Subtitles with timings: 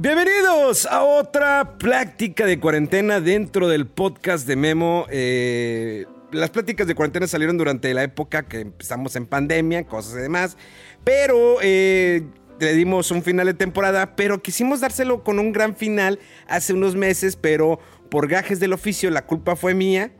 [0.00, 5.06] Bienvenidos a otra plática de cuarentena dentro del podcast de Memo.
[5.10, 10.22] Eh, las pláticas de cuarentena salieron durante la época que empezamos en pandemia, cosas y
[10.22, 10.56] demás.
[11.02, 12.22] Pero eh,
[12.60, 16.94] le dimos un final de temporada, pero quisimos dárselo con un gran final hace unos
[16.94, 20.12] meses, pero por gajes del oficio la culpa fue mía.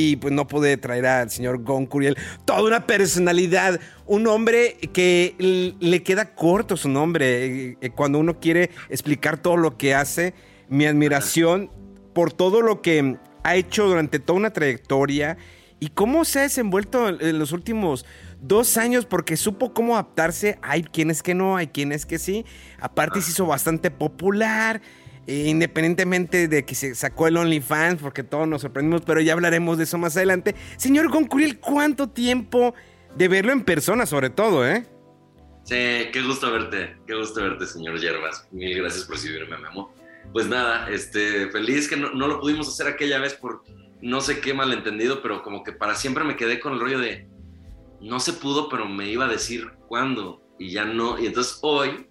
[0.00, 5.34] Y pues no pude traer al señor Gon Curiel toda una personalidad, un hombre que
[5.80, 10.34] le queda corto su nombre eh, eh, cuando uno quiere explicar todo lo que hace.
[10.68, 11.70] Mi admiración
[12.14, 15.36] por todo lo que ha hecho durante toda una trayectoria
[15.80, 18.04] y cómo se ha desenvuelto en- en los últimos
[18.40, 20.58] dos años porque supo cómo adaptarse.
[20.62, 22.44] Hay quienes que no, hay quienes que sí.
[22.80, 24.80] Aparte se hizo bastante popular.
[25.28, 29.84] Independientemente de que se sacó el OnlyFans, porque todos nos sorprendimos, pero ya hablaremos de
[29.84, 30.54] eso más adelante.
[30.76, 32.74] Señor Goncuriel, ¿cuánto tiempo
[33.14, 34.86] de verlo en persona, sobre todo, eh?
[35.64, 35.76] Sí,
[36.12, 38.48] qué gusto verte, qué gusto verte, señor Yerbas.
[38.52, 39.92] Mil gracias por recibirme, Memo.
[40.32, 43.62] Pues nada, este, feliz que no, no lo pudimos hacer aquella vez por
[44.00, 47.28] no sé qué malentendido, pero como que para siempre me quedé con el rollo de
[48.00, 51.18] no se pudo, pero me iba a decir cuándo y ya no.
[51.18, 52.07] Y entonces hoy,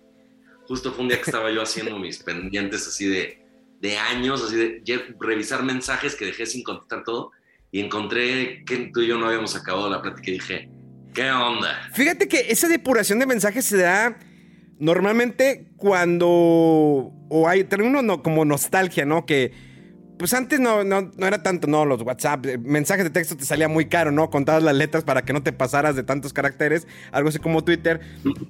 [0.68, 3.40] justo fue un día que estaba yo haciendo mis pendientes así de,
[3.80, 4.82] de años, así de
[5.20, 7.32] revisar mensajes que dejé sin contestar todo
[7.72, 10.70] y encontré que tú y yo no habíamos acabado la plática y dije,
[11.14, 11.90] ¿qué onda?
[11.94, 14.18] Fíjate que esa depuración de mensajes se da
[14.80, 16.28] normalmente cuando
[17.30, 17.68] o hay
[18.04, 19.26] no, como nostalgia, ¿no?
[19.26, 19.52] Que
[20.18, 23.46] pues antes no, no, no era tanto, no, los WhatsApp, eh, mensajes de texto te
[23.46, 24.30] salía muy caro, ¿no?
[24.30, 28.02] Contabas las letras para que no te pasaras de tantos caracteres, algo así como Twitter.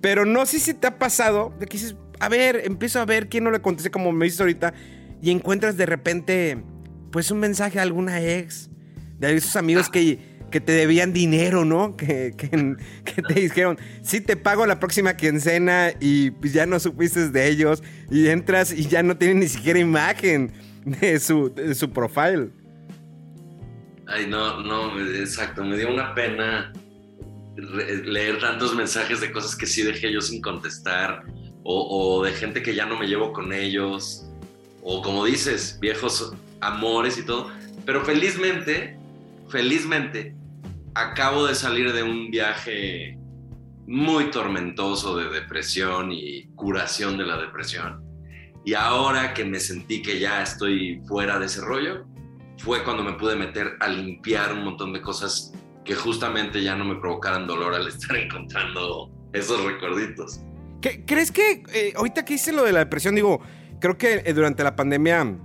[0.01, 3.27] Pero no sé si te ha pasado de que dices, a ver, empiezo a ver
[3.27, 4.73] quién no le contesté como me dices ahorita
[5.22, 6.63] y encuentras de repente
[7.11, 8.69] pues un mensaje a alguna ex,
[9.19, 10.19] de esos amigos que,
[10.51, 11.97] que te debían dinero, ¿no?
[11.97, 12.50] Que, que,
[13.03, 17.47] que te dijeron, sí te pago la próxima quincena y pues ya no supiste de
[17.47, 20.53] ellos y entras y ya no tienen ni siquiera imagen
[20.87, 22.49] de su, su profile.
[24.07, 26.71] Ay, no, no, exacto, me dio una pena
[27.57, 31.25] leer tantos mensajes de cosas que sí dejé yo sin contestar,
[31.63, 34.25] o, o de gente que ya no me llevo con ellos,
[34.81, 37.51] o como dices, viejos amores y todo.
[37.85, 38.97] Pero felizmente,
[39.49, 40.35] felizmente,
[40.95, 43.17] acabo de salir de un viaje
[43.87, 48.06] muy tormentoso de depresión y curación de la depresión.
[48.67, 52.05] Y ahora que me sentí que ya estoy fuera de ese rollo,
[52.57, 55.53] fue cuando me pude meter a limpiar un montón de cosas
[55.85, 60.41] que justamente ya no me provocaran dolor al estar encontrando esos recuerditos.
[60.81, 63.39] ¿Qué- ¿Crees que eh, ahorita que hice lo de la depresión, digo,
[63.79, 65.38] creo que eh, durante la pandemia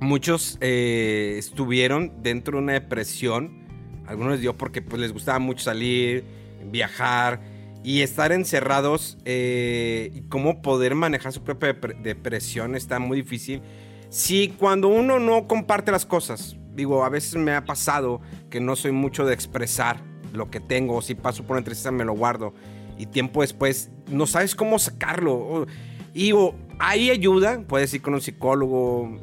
[0.00, 3.64] muchos eh, estuvieron dentro de una depresión.
[4.08, 6.24] Algunos les dio porque pues, les gustaba mucho salir,
[6.64, 7.40] viajar
[7.86, 13.62] y estar encerrados eh, y cómo poder manejar su propia depre- depresión está muy difícil.
[14.08, 18.20] Si cuando uno no comparte las cosas, digo, a veces me ha pasado
[18.50, 20.02] que no soy mucho de expresar
[20.32, 22.54] lo que tengo, o si paso por una tristeza me lo guardo
[22.98, 25.68] y tiempo después no sabes cómo sacarlo.
[26.12, 29.16] Y o, hay ayuda, puedes ir con un psicólogo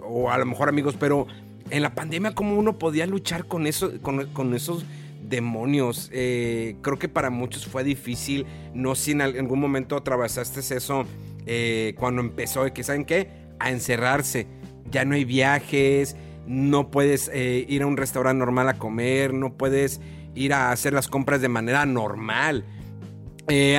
[0.00, 1.26] o a lo mejor amigos, pero
[1.68, 4.86] en la pandemia cómo uno podía luchar con eso, con, con esos
[5.28, 6.10] demonios.
[6.12, 8.46] Eh, creo que para muchos fue difícil.
[8.74, 11.04] No si en al- algún momento atravesaste eso
[11.46, 13.28] eh, cuando empezó, que saben qué,
[13.58, 14.46] a encerrarse.
[14.90, 16.16] Ya no hay viajes,
[16.46, 20.00] no puedes eh, ir a un restaurante normal a comer, no puedes
[20.34, 22.64] ir a hacer las compras de manera normal.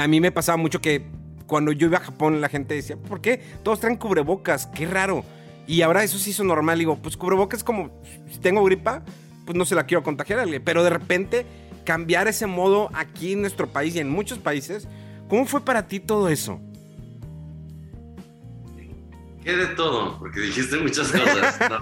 [0.02, 1.04] A mí me pasaba mucho que
[1.46, 3.42] cuando yo iba a Japón la gente decía, ¿por qué?
[3.64, 5.24] Todos traen cubrebocas, qué raro.
[5.68, 6.80] Y ahora eso se hizo normal.
[6.80, 7.92] Digo, pues cubrebocas como,
[8.32, 9.04] si tengo gripa,
[9.48, 10.62] pues no se la quiero contagiar a alguien.
[10.64, 11.46] Pero de repente
[11.86, 14.88] cambiar ese modo aquí en nuestro país y en muchos países,
[15.30, 16.60] ¿cómo fue para ti todo eso?
[19.42, 20.20] ¿Qué de todo?
[20.20, 21.58] Porque dijiste muchas cosas.
[21.70, 21.80] No.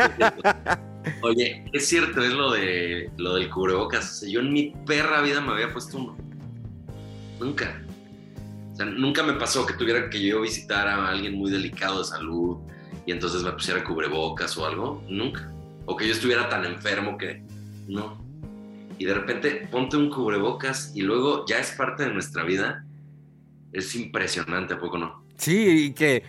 [1.27, 4.11] Oye, es cierto, es lo de lo del cubrebocas.
[4.11, 6.15] O sea, yo en mi perra vida me había puesto uno.
[7.39, 7.81] Nunca.
[8.71, 12.05] O sea, nunca me pasó que tuviera que yo visitar a alguien muy delicado de
[12.05, 12.57] salud
[13.07, 15.03] y entonces me pusiera cubrebocas o algo.
[15.09, 15.51] Nunca.
[15.87, 17.43] O que yo estuviera tan enfermo que
[17.87, 18.23] no.
[18.97, 22.85] y de repente ponte un cubrebocas y luego ya es parte de nuestra vida,
[23.73, 25.23] es impresionante, ¿a poco no?
[25.37, 26.23] Sí, y que,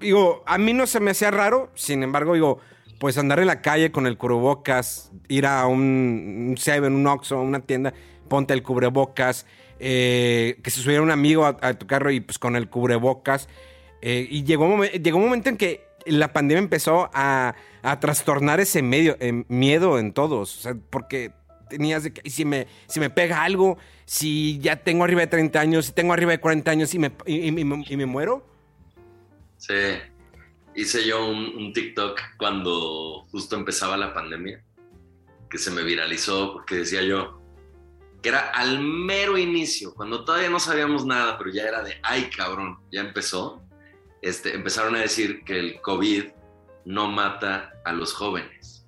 [0.00, 2.60] digo, a mí no se me hacía raro, sin embargo, digo,
[3.00, 7.40] pues andar en la calle con el cubrebocas, ir a un, un Seven, un Oxxo,
[7.40, 7.94] una tienda,
[8.28, 9.46] ponte el cubrebocas,
[9.80, 13.48] eh, que se subiera un amigo a, tu carro y pues con el cubrebocas.
[14.02, 18.82] eh, y llegó llegó un momento en que la pandemia empezó a, a trastornar ese
[18.82, 20.68] medio, eh, miedo en todos.
[20.90, 21.32] Porque
[21.68, 25.26] tenías de que "¿Y si me, si me pega algo, si ya tengo arriba de
[25.28, 28.46] 30 años, si tengo arriba de 40 años y me, y, y- y me muero.
[29.56, 29.74] Sí.
[30.76, 34.62] Hice yo un, un TikTok cuando justo empezaba la pandemia,
[35.48, 37.40] que se me viralizó porque decía yo
[38.20, 42.30] que era al mero inicio, cuando todavía no sabíamos nada, pero ya era de, ay
[42.34, 43.62] cabrón, ya empezó.
[44.24, 46.24] Este, empezaron a decir que el COVID
[46.86, 48.86] no mata a los jóvenes,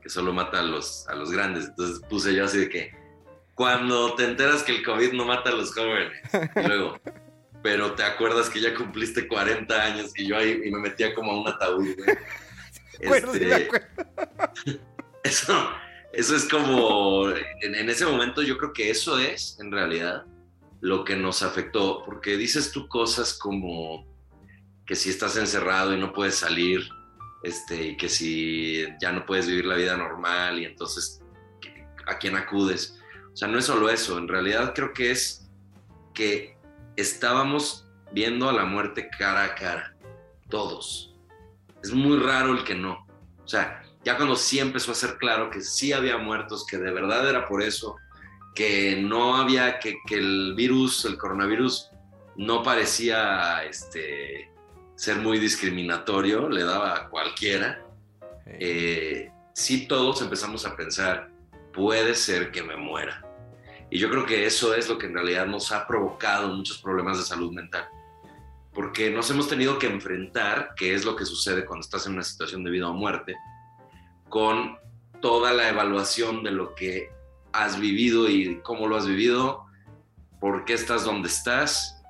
[0.00, 1.64] que solo mata a los, a los grandes.
[1.64, 2.92] Entonces puse yo así de que,
[3.56, 6.12] cuando te enteras que el COVID no mata a los jóvenes,
[6.54, 7.00] y luego,
[7.64, 11.32] pero te acuerdas que ya cumpliste 40 años y yo ahí y me metía como
[11.32, 12.16] a un ataúd, güey.
[13.00, 13.68] Este,
[15.22, 15.70] eso,
[16.12, 20.24] eso es como, en, en ese momento yo creo que eso es en realidad
[20.80, 24.04] lo que nos afectó, porque dices tú cosas como
[24.88, 26.88] que si estás encerrado y no puedes salir,
[27.42, 31.22] este, y que si ya no puedes vivir la vida normal y entonces
[32.06, 32.98] a quién acudes.
[33.30, 35.46] O sea, no es solo eso, en realidad creo que es
[36.14, 36.56] que
[36.96, 39.94] estábamos viendo a la muerte cara a cara,
[40.48, 41.14] todos.
[41.82, 43.06] Es muy raro el que no.
[43.44, 46.90] O sea, ya cuando sí empezó a ser claro que sí había muertos, que de
[46.90, 47.96] verdad era por eso,
[48.54, 51.90] que no había, que, que el virus, el coronavirus,
[52.36, 54.47] no parecía este,
[54.98, 57.86] ser muy discriminatorio, le daba a cualquiera.
[58.46, 61.30] Eh, sí todos empezamos a pensar,
[61.72, 63.24] puede ser que me muera.
[63.90, 67.16] Y yo creo que eso es lo que en realidad nos ha provocado muchos problemas
[67.16, 67.86] de salud mental.
[68.74, 72.24] Porque nos hemos tenido que enfrentar, que es lo que sucede cuando estás en una
[72.24, 73.36] situación de vida o muerte,
[74.28, 74.78] con
[75.22, 77.08] toda la evaluación de lo que
[77.52, 79.64] has vivido y cómo lo has vivido,
[80.40, 82.02] por qué estás donde estás,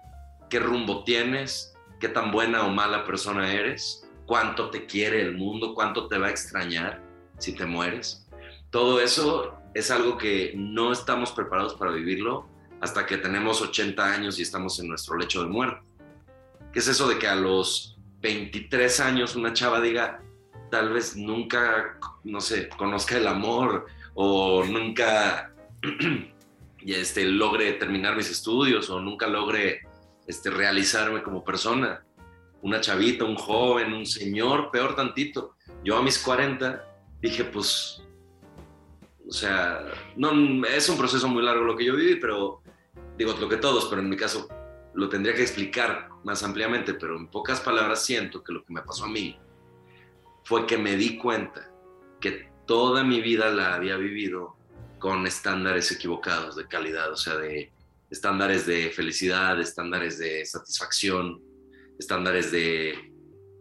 [0.48, 5.74] qué rumbo tienes, qué tan buena o mala persona eres, cuánto te quiere el mundo,
[5.74, 7.02] cuánto te va a extrañar
[7.38, 8.26] si te mueres.
[8.70, 12.46] Todo eso es algo que no estamos preparados para vivirlo
[12.80, 15.80] hasta que tenemos 80 años y estamos en nuestro lecho de muerte.
[16.72, 20.20] ¿Qué es eso de que a los 23 años una chava diga,
[20.70, 25.52] tal vez nunca, no sé, conozca el amor o nunca
[26.84, 29.87] este, logre terminar mis estudios o nunca logre
[30.28, 32.04] este, realizarme como persona?
[32.62, 35.56] Una chavita, un joven, un señor, peor tantito.
[35.82, 36.84] Yo a mis 40
[37.20, 38.02] dije, pues,
[39.26, 39.84] o sea,
[40.16, 40.30] no,
[40.66, 42.62] es un proceso muy largo lo que yo viví, pero
[43.16, 44.48] digo lo que todos, pero en mi caso
[44.94, 48.82] lo tendría que explicar más ampliamente, pero en pocas palabras siento que lo que me
[48.82, 49.38] pasó a mí
[50.44, 51.70] fue que me di cuenta
[52.20, 54.56] que toda mi vida la había vivido
[54.98, 57.72] con estándares equivocados de calidad, o sea, de
[58.10, 61.42] estándares de felicidad, estándares de satisfacción,
[61.98, 62.94] estándares de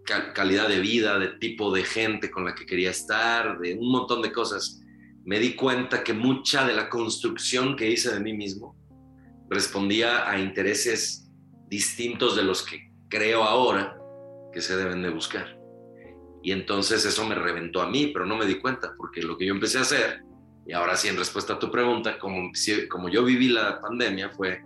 [0.05, 3.91] cal- calidad de vida, de tipo de gente con la que quería estar, de un
[3.91, 4.81] montón de cosas.
[5.25, 8.75] Me di cuenta que mucha de la construcción que hice de mí mismo
[9.49, 11.29] respondía a intereses
[11.67, 13.97] distintos de los que creo ahora
[14.53, 15.57] que se deben de buscar.
[16.41, 19.45] Y entonces eso me reventó a mí, pero no me di cuenta, porque lo que
[19.45, 20.21] yo empecé a hacer,
[20.67, 22.51] y ahora sí en respuesta a tu pregunta, como,
[22.89, 24.61] como yo viví la pandemia, fue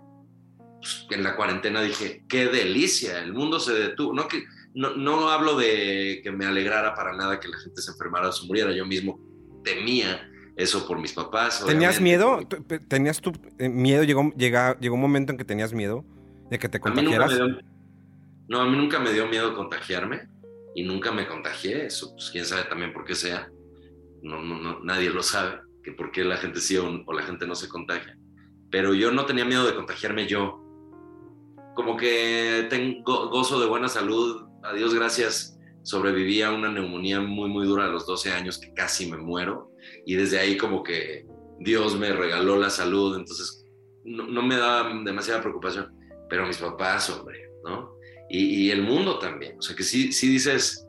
[0.80, 4.12] pues, en la cuarentena dije, qué delicia, el mundo se detuvo.
[4.12, 4.42] No, que,
[4.74, 8.32] no, no hablo de que me alegrara para nada que la gente se enfermara o
[8.32, 9.20] se muriera, yo mismo
[9.62, 11.64] temía eso por mis papás.
[11.64, 12.36] ¿Tenías miedo?
[12.38, 14.02] por- ¿Tú- pe- ¿Tenías tu eh, miedo?
[14.02, 16.04] ¿Llegó, llega- ¿Llegó un momento en que tenías miedo
[16.50, 17.30] de que te A contagiaras?
[17.30, 17.60] me dio,
[18.48, 20.28] no, a mí nunca me dio miedo contagiarme
[20.74, 21.86] y nunca me contagié.
[21.86, 23.48] Eso, pues quién sabe también por qué sea.
[24.22, 27.22] No, no, no, nadie lo sabe, que por qué la gente sí o, o la
[27.22, 28.18] gente no se contagia.
[28.70, 30.58] Pero yo no tenía miedo de contagiarme yo.
[31.74, 37.48] Como que tengo gozo de buena salud, a Dios gracias, sobreviví a una neumonía muy,
[37.48, 39.70] muy dura a los 12 años que casi me muero.
[40.06, 41.26] Y desde ahí como que
[41.58, 43.64] Dios me regaló la salud, entonces
[44.04, 47.98] no, no me da demasiada preocupación pero mis papás, hombre, ¿no?
[48.30, 50.88] Y, y el mundo también, o sea, que sí, sí dices,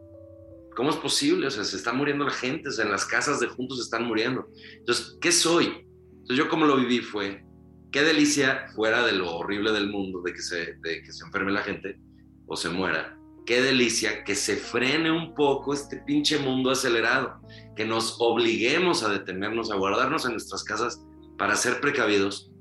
[0.76, 1.48] ¿cómo es posible?
[1.48, 3.84] O sea, se está muriendo la gente, o sea, en las casas de juntos se
[3.84, 4.48] están muriendo.
[4.78, 5.66] Entonces, ¿qué soy?
[5.66, 7.44] Entonces, yo como lo viví fue,
[7.92, 11.52] qué delicia, fuera de lo horrible del mundo, de que se, de que se enferme
[11.52, 12.00] la gente
[12.48, 17.42] o se muera, qué delicia que se frene un poco este pinche mundo acelerado,
[17.76, 21.04] que nos obliguemos a detenernos, a guardarnos en nuestras casas
[21.38, 22.52] para ser precavidos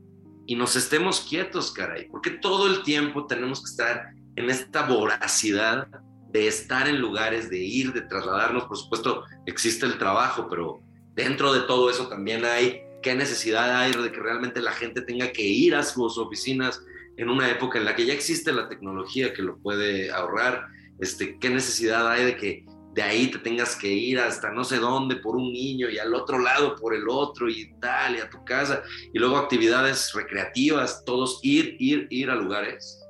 [0.46, 5.88] y nos estemos quietos, caray, porque todo el tiempo tenemos que estar en esta voracidad
[6.32, 8.64] de estar en lugares, de ir, de trasladarnos.
[8.64, 10.80] Por supuesto, existe el trabajo, pero
[11.14, 15.32] dentro de todo eso también hay qué necesidad hay de que realmente la gente tenga
[15.32, 16.82] que ir a sus oficinas
[17.16, 20.68] en una época en la que ya existe la tecnología que lo puede ahorrar.
[21.00, 24.76] Este, qué necesidad hay de que de ahí te tengas que ir hasta no sé
[24.78, 28.30] dónde por un niño y al otro lado por el otro y tal, y a
[28.30, 33.01] tu casa, y luego actividades recreativas, todos ir, ir, ir a lugares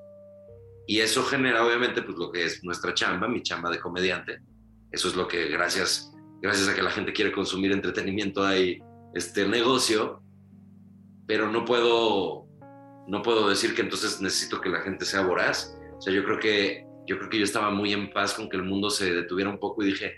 [0.86, 4.40] y eso genera obviamente pues lo que es nuestra chamba, mi chamba de comediante.
[4.90, 8.82] Eso es lo que gracias, gracias a que la gente quiere consumir entretenimiento hay
[9.14, 10.22] este negocio,
[11.26, 12.46] pero no puedo,
[13.06, 15.78] no puedo decir que entonces necesito que la gente sea voraz.
[15.96, 18.56] O sea, yo creo que yo creo que yo estaba muy en paz con que
[18.56, 20.14] el mundo se detuviera un poco y dije,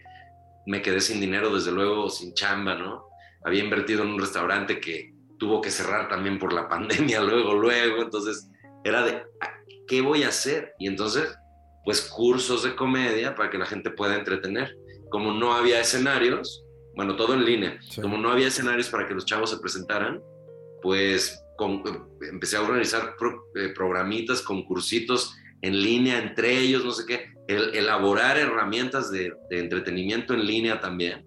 [0.66, 3.06] me quedé sin dinero, desde luego, sin chamba, ¿no?
[3.44, 8.02] Había invertido en un restaurante que tuvo que cerrar también por la pandemia, luego, luego,
[8.02, 8.50] entonces
[8.84, 9.22] era de,
[9.88, 10.74] ¿qué voy a hacer?
[10.78, 11.34] Y entonces,
[11.84, 14.76] pues cursos de comedia para que la gente pueda entretener.
[15.10, 16.64] Como no había escenarios,
[16.94, 20.20] bueno, todo en línea, como no había escenarios para que los chavos se presentaran,
[20.82, 21.40] pues
[22.30, 23.14] empecé a organizar
[23.56, 30.34] eh, programitas, concursitos en línea entre ellos, no sé qué, elaborar herramientas de, de entretenimiento
[30.34, 31.24] en línea también.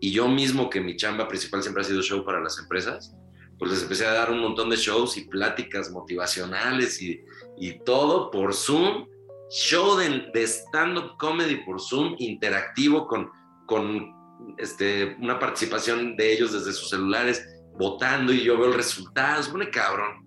[0.00, 3.14] Y yo mismo, que mi chamba principal siempre ha sido show para las empresas,
[3.60, 7.22] pues les empecé a dar un montón de shows y pláticas motivacionales y,
[7.58, 9.06] y todo por Zoom,
[9.50, 13.30] show de, de stand-up comedy por Zoom, interactivo con,
[13.66, 14.14] con
[14.56, 17.46] este, una participación de ellos desde sus celulares,
[17.78, 20.26] votando y yo veo el resultado, se pone cabrón.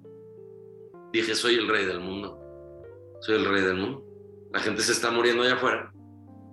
[1.12, 2.38] Dije, soy el rey del mundo,
[3.22, 4.06] soy el rey del mundo.
[4.52, 5.92] La gente se está muriendo allá afuera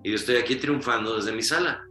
[0.03, 1.87] y yo estoy aquí triunfando desde mi sala.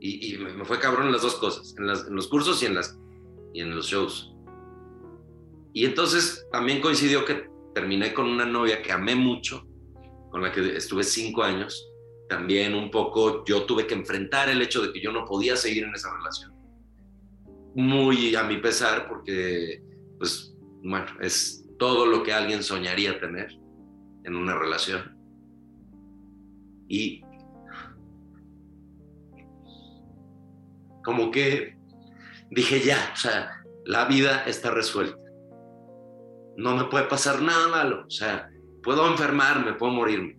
[0.00, 2.66] Y, y me fue cabrón en las dos cosas, en, las, en los cursos y
[2.66, 2.98] en las
[3.52, 4.34] y en los shows.
[5.72, 9.66] Y entonces también coincidió que terminé con una novia que amé mucho,
[10.30, 11.88] con la que estuve cinco años.
[12.28, 15.84] También un poco yo tuve que enfrentar el hecho de que yo no podía seguir
[15.84, 16.52] en esa relación.
[17.74, 19.82] Muy a mi pesar, porque,
[20.18, 23.52] pues, bueno, es todo lo que alguien soñaría tener
[24.24, 25.16] en una relación.
[26.88, 27.22] Y
[31.04, 31.79] como que
[32.50, 35.18] dije ya, o sea, la vida está resuelta.
[36.56, 38.50] No me puede pasar nada malo, o sea,
[38.82, 40.38] puedo enfermarme, puedo morirme,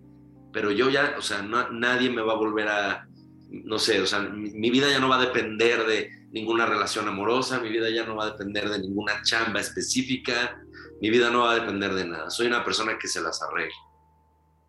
[0.53, 3.07] pero yo ya, o sea, nadie me va a volver a,
[3.49, 7.59] no sé, o sea, mi, vida ya no va a depender de ninguna relación amorosa,
[7.59, 10.61] mi vida ya no va a depender de ninguna chamba específica,
[11.01, 12.29] mi vida no va a depender de nada.
[12.29, 13.75] Soy una persona que se las arregla.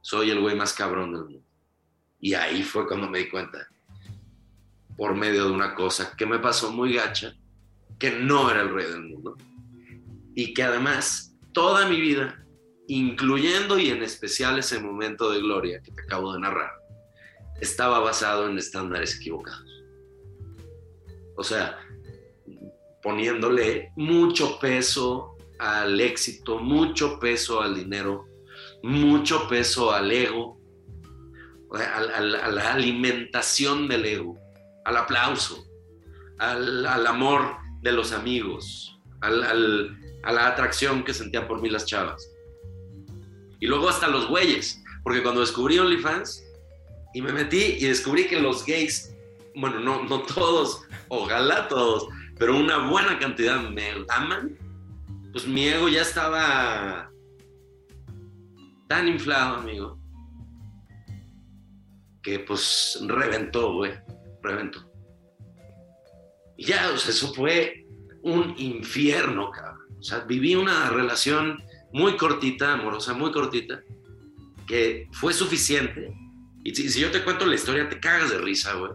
[0.00, 1.46] Soy el güey más cabrón del mundo.
[2.20, 3.68] Y ahí fue cuando me di cuenta
[4.96, 7.34] por medio de una cosa que me pasó muy gacha,
[7.99, 9.37] que no era el rey del mundo.
[10.34, 12.44] Y que además toda mi vida,
[12.88, 16.72] incluyendo y en especial ese momento de gloria que te acabo de narrar,
[17.61, 19.84] estaba basado en estándares equivocados.
[21.37, 21.78] O sea,
[23.02, 28.26] poniéndole mucho peso al éxito, mucho peso al dinero,
[28.82, 30.61] mucho peso al ego,
[31.72, 34.41] a, la alimentación del ego
[34.85, 35.65] al aplauso,
[36.39, 42.29] al, amor de los amigos, a la atracción que sentían por mí las chavas.
[43.61, 46.45] Y luego hasta los güeyes, porque cuando descubrí OnlyFans
[47.15, 49.15] y me metí y descubrí que los gays,
[49.55, 52.09] bueno, no, no todos, ojalá todos,
[52.39, 54.59] pero una buena cantidad me aman,
[55.31, 57.11] pues mi ego ya estaba
[58.89, 59.99] tan inflado, amigo,
[62.23, 63.93] que pues reventó, güey
[64.42, 64.90] reventó.
[66.56, 67.87] Y ya, o sea, eso fue
[68.22, 69.82] un infierno, cabrón.
[69.99, 73.82] O sea, viví una relación muy cortita, amorosa, muy cortita,
[74.66, 76.12] que fue suficiente.
[76.64, 78.92] Y si, yo te cuento la historia, te cagas de risa, güey.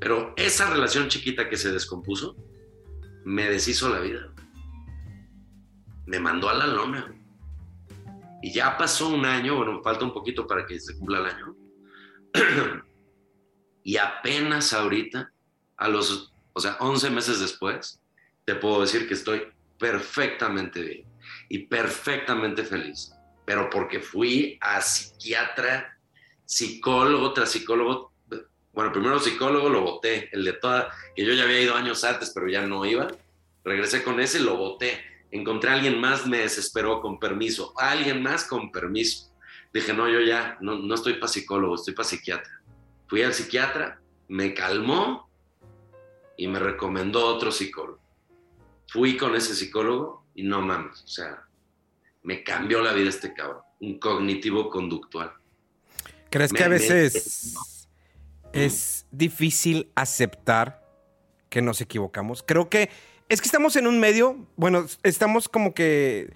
[0.00, 2.36] Pero esa relación chiquita que se descompuso,
[3.24, 4.32] me deshizo la vida.
[6.06, 7.14] Me mandó a la lona.
[8.42, 11.56] Y ya pasó un año, bueno, falta un poquito para que se cumpla el año.
[13.82, 15.32] Y apenas ahorita,
[15.76, 18.00] a los, o sea, 11 meses después,
[18.44, 19.42] te puedo decir que estoy
[19.78, 21.04] perfectamente bien
[21.48, 23.12] y perfectamente feliz.
[23.44, 25.98] Pero porque fui a psiquiatra,
[26.44, 28.12] psicólogo tras psicólogo.
[28.72, 32.30] Bueno, primero psicólogo lo voté, el de toda, que yo ya había ido años antes,
[32.34, 33.08] pero ya no iba.
[33.64, 35.04] Regresé con ese, lo voté.
[35.32, 37.74] Encontré a alguien más, me desesperó con permiso.
[37.76, 39.30] alguien más con permiso.
[39.72, 42.59] dije, no, yo ya, no, no estoy para psicólogo, estoy para psiquiatra.
[43.10, 45.28] Fui al psiquiatra, me calmó
[46.36, 47.98] y me recomendó otro psicólogo.
[48.86, 51.44] Fui con ese psicólogo y no mames, o sea,
[52.22, 55.32] me cambió la vida este cabrón, un cognitivo conductual.
[56.30, 57.88] ¿Crees que a veces
[58.52, 60.88] es difícil aceptar
[61.48, 62.44] que nos equivocamos?
[62.44, 62.90] Creo que
[63.28, 66.32] es que estamos en un medio, bueno, estamos como que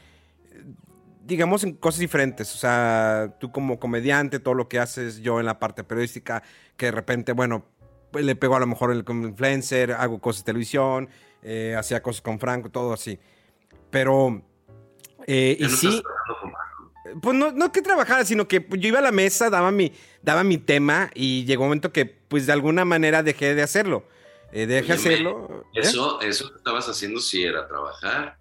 [1.25, 2.55] digamos, en cosas diferentes.
[2.55, 6.43] O sea, tú como comediante, todo lo que haces, yo en la parte periodística,
[6.77, 7.67] que de repente, bueno,
[8.11, 11.09] pues le pego a lo mejor el influencer, hago cosas de televisión,
[11.43, 13.19] eh, hacía cosas con Franco, todo así.
[13.91, 14.43] Pero,
[15.27, 16.03] eh, y sí...
[17.21, 20.43] Pues no, no que trabajara, sino que yo iba a la mesa, daba mi, daba
[20.43, 24.05] mi tema y llegó un momento que, pues de alguna manera dejé de hacerlo.
[24.53, 25.65] Eh, dejé de hacerlo.
[25.75, 25.81] ¿eh?
[25.81, 28.39] Eso, eso que estabas haciendo sí era trabajar.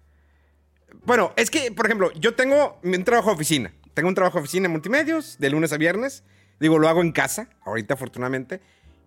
[1.04, 3.72] Bueno, es que, por ejemplo, yo tengo un trabajo de oficina.
[3.94, 6.24] Tengo un trabajo de oficina en multimedios, de lunes a viernes.
[6.60, 8.60] Digo, lo hago en casa, ahorita afortunadamente.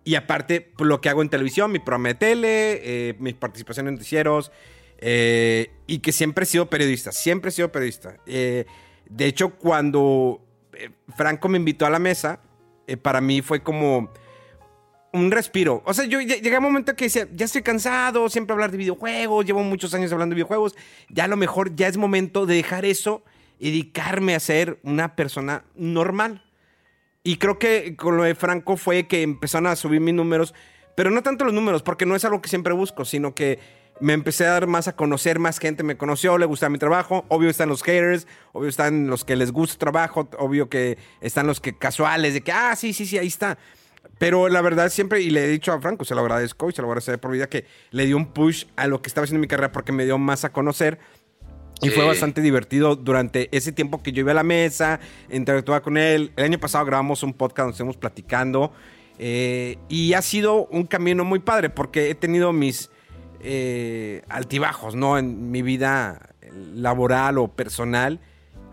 [0.04, 3.88] Y aparte, pues, lo que hago en televisión, mi programa de tele, eh, mi participación
[3.88, 4.52] en noticieros.
[4.98, 8.16] Eh, y que siempre he sido periodista, siempre he sido periodista.
[8.26, 8.64] Eh,
[9.08, 10.44] de hecho, cuando
[11.16, 12.40] Franco me invitó a la mesa,
[13.02, 14.10] para mí fue como
[15.12, 15.82] un respiro.
[15.84, 18.78] O sea, yo llegué a un momento que decía, ya estoy cansado, siempre hablar de
[18.78, 20.76] videojuegos, llevo muchos años hablando de videojuegos,
[21.08, 23.22] ya a lo mejor ya es momento de dejar eso
[23.58, 26.42] y dedicarme a ser una persona normal.
[27.22, 30.54] Y creo que con lo de Franco fue que empezaron a subir mis números,
[30.94, 33.58] pero no tanto los números, porque no es algo que siempre busco, sino que
[34.00, 37.24] me empecé a dar más a conocer, más gente me conoció, le gustaba mi trabajo,
[37.28, 41.46] obvio están los haters, obvio están los que les gusta el trabajo, obvio que están
[41.46, 43.58] los que casuales, de que, ah, sí, sí, sí, ahí está.
[44.18, 46.82] Pero la verdad siempre, y le he dicho a Franco, se lo agradezco y se
[46.82, 49.42] lo agradecer por vida, que le dio un push a lo que estaba haciendo en
[49.42, 50.98] mi carrera porque me dio más a conocer.
[51.80, 54.98] Y fue bastante divertido durante ese tiempo que yo iba a la mesa,
[55.30, 56.32] interactuaba con él.
[56.36, 58.72] El año pasado grabamos un podcast donde estuvimos platicando.
[59.20, 62.90] Eh, y ha sido un camino muy padre porque he tenido mis
[63.40, 65.18] eh, altibajos, ¿no?
[65.18, 66.30] En mi vida
[66.74, 68.18] laboral o personal.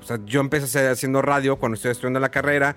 [0.01, 2.75] O sea, yo empecé haciendo radio cuando estoy estudiando la carrera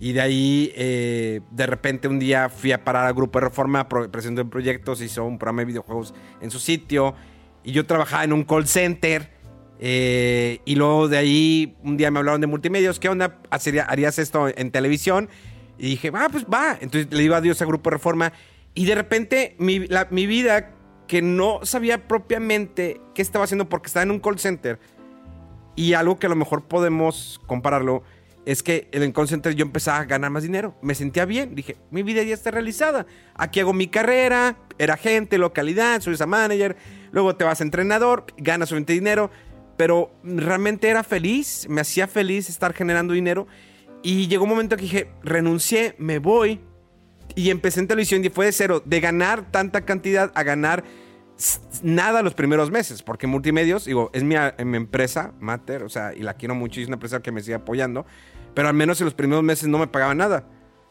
[0.00, 3.86] y de ahí, eh, de repente, un día fui a parar al Grupo de Reforma,
[3.86, 7.14] presentó proyectos, hizo un programa de videojuegos en su sitio.
[7.62, 9.30] Y yo trabajaba en un call center.
[9.78, 12.98] Eh, y luego de ahí, un día me hablaron de multimedios.
[12.98, 13.40] ¿Qué onda?
[13.50, 15.28] ¿Harías esto en televisión?
[15.76, 16.78] Y dije, va, pues va.
[16.80, 18.32] Entonces le digo adiós al Grupo Reforma.
[18.72, 20.70] Y de repente, mi, mi vida,
[21.08, 24.78] que no sabía propiamente qué estaba haciendo porque estaba en un call center.
[25.76, 28.02] Y algo que a lo mejor podemos compararlo
[28.46, 30.74] es que en el call yo empezaba a ganar más dinero.
[30.82, 31.54] Me sentía bien.
[31.54, 33.06] Dije, mi vida ya está realizada.
[33.34, 36.76] Aquí hago mi carrera, era gente, localidad, soy esa manager.
[37.12, 39.30] Luego te vas a entrenador, ganas suficiente dinero.
[39.76, 43.46] Pero realmente era feliz, me hacía feliz estar generando dinero.
[44.02, 46.60] Y llegó un momento que dije, renuncié, me voy.
[47.34, 50.82] Y empecé en televisión y fue de cero, de ganar tanta cantidad a ganar
[51.82, 54.34] nada los primeros meses, porque Multimedios, digo, es mi,
[54.76, 58.06] empresa, Mater, o sea, y la quiero mucho es una empresa que me sigue apoyando,
[58.54, 60.44] pero al menos en los primeros meses no me pagaba nada.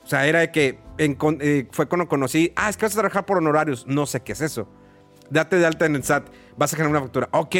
[0.03, 3.25] O sea, era de que eh, fue cuando conocí, ah, es que vas a trabajar
[3.25, 4.67] por honorarios, no sé qué es eso.
[5.29, 7.29] Date de alta en el SAT, vas a generar una factura.
[7.31, 7.55] Ok,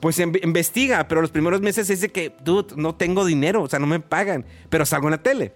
[0.00, 3.86] pues investiga, pero los primeros meses es que, dude, no tengo dinero, o sea, no
[3.86, 5.52] me pagan, pero salgo en la tele.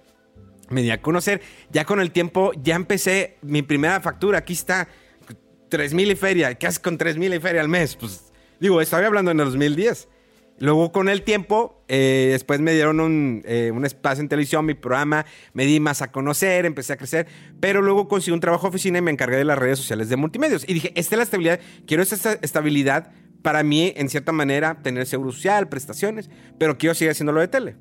[0.68, 4.88] Me di a conocer, ya con el tiempo ya empecé mi primera factura, aquí está,
[5.74, 6.54] 3 mil y feria.
[6.54, 7.96] ¿Qué haces con 3 mil y feria al mes?
[7.96, 10.06] Pues digo, estaba hablando en el 2010.
[10.60, 14.74] Luego con el tiempo, eh, después me dieron un, eh, un, espacio en televisión, mi
[14.74, 17.26] programa, me di más a conocer, empecé a crecer,
[17.58, 20.14] pero luego conseguí un trabajo de oficina y me encargué de las redes sociales de
[20.14, 20.62] multimedios.
[20.68, 21.58] Y dije, esta es la estabilidad,
[21.88, 23.10] quiero esta estabilidad
[23.42, 27.48] para mí, en cierta manera, tener seguro social, prestaciones, pero quiero seguir haciendo lo de
[27.48, 27.74] tele.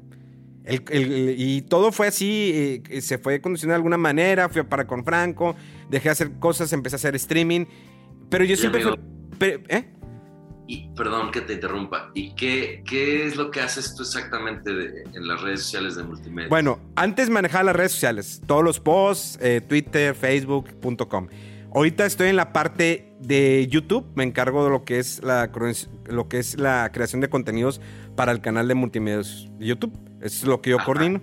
[0.66, 5.04] Y todo fue así, eh, se fue conduciendo de alguna manera, fui a para con
[5.04, 5.56] Franco,
[5.90, 7.66] dejé de hacer cosas, empecé a hacer streaming,
[8.30, 8.84] pero yo siempre...
[9.70, 9.94] ¿eh?
[10.66, 12.10] Y, perdón que te interrumpa.
[12.14, 14.72] ¿Y qué, qué es lo que haces tú exactamente
[15.14, 16.48] en las redes sociales de multimedia?
[16.48, 21.28] Bueno, antes manejaba las redes sociales, todos los posts, eh, Twitter, Facebook.com.
[21.76, 25.52] Ahorita estoy en la parte de YouTube, me encargo de lo que es la,
[26.06, 27.82] lo que es la creación de contenidos
[28.16, 29.94] para el canal de multimedia de YouTube.
[30.22, 31.22] Es lo que yo coordino.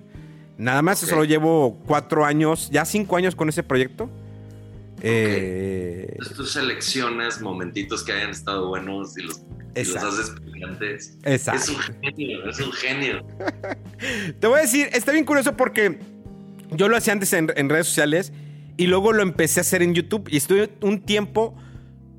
[0.58, 4.10] Nada más, solo llevo cuatro años, ya cinco años con ese proyecto.
[5.02, 9.40] Eh, tú seleccionas momentitos que hayan estado buenos y los,
[9.74, 11.16] haces brillantes.
[11.22, 11.62] Exacto.
[11.62, 13.26] Es un genio, es un genio.
[14.40, 15.98] Te voy a decir, está bien curioso porque
[16.72, 18.32] yo lo hacía antes en, redes sociales
[18.76, 21.56] y luego lo empecé a hacer en YouTube y estuve un tiempo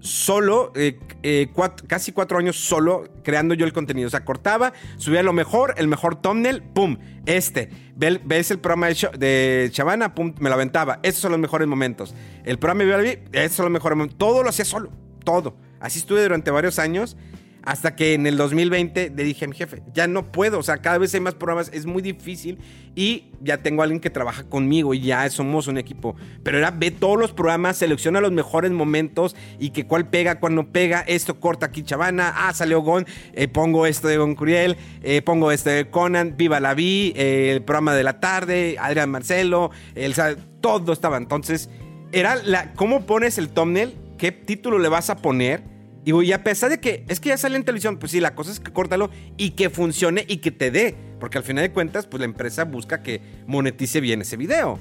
[0.01, 1.49] solo, eh, eh,
[1.87, 4.07] casi cuatro años solo creando yo el contenido.
[4.07, 7.69] O sea, cortaba, subía lo mejor, el mejor thumbnail, pum, este.
[7.95, 10.99] Ve- ves el programa de, Ch- de Chavana, pum, me lo aventaba.
[11.03, 12.13] Esos son los mejores momentos.
[12.43, 14.17] El programa de Viva esos son los mejores momentos.
[14.17, 14.91] Todo lo hacía solo,
[15.23, 15.55] todo.
[15.79, 17.15] Así estuve durante varios años.
[17.63, 20.77] Hasta que en el 2020 le dije a mi jefe, ya no puedo, o sea,
[20.77, 22.57] cada vez hay más programas, es muy difícil
[22.95, 26.15] y ya tengo a alguien que trabaja conmigo y ya somos un equipo.
[26.43, 30.55] Pero era ve todos los programas, selecciona los mejores momentos y que cuál pega, cuál
[30.55, 34.77] no pega, esto corta aquí Chavana, ah, salió Gon, eh, pongo esto de Gon Curiel,
[35.03, 39.11] eh, pongo este de Conan, Viva la Vi, eh, el programa de la tarde, Adrián
[39.11, 40.15] Marcelo, el,
[40.61, 41.17] todo estaba.
[41.17, 41.69] Entonces,
[42.11, 45.63] era la, cómo pones el thumbnail, qué título le vas a poner.
[46.03, 48.51] Y, a pesar de que es que ya sale en televisión, pues sí, la cosa
[48.51, 50.95] es que córtalo y que funcione y que te dé.
[51.19, 54.79] Porque al final de cuentas, pues la empresa busca que monetice bien ese video.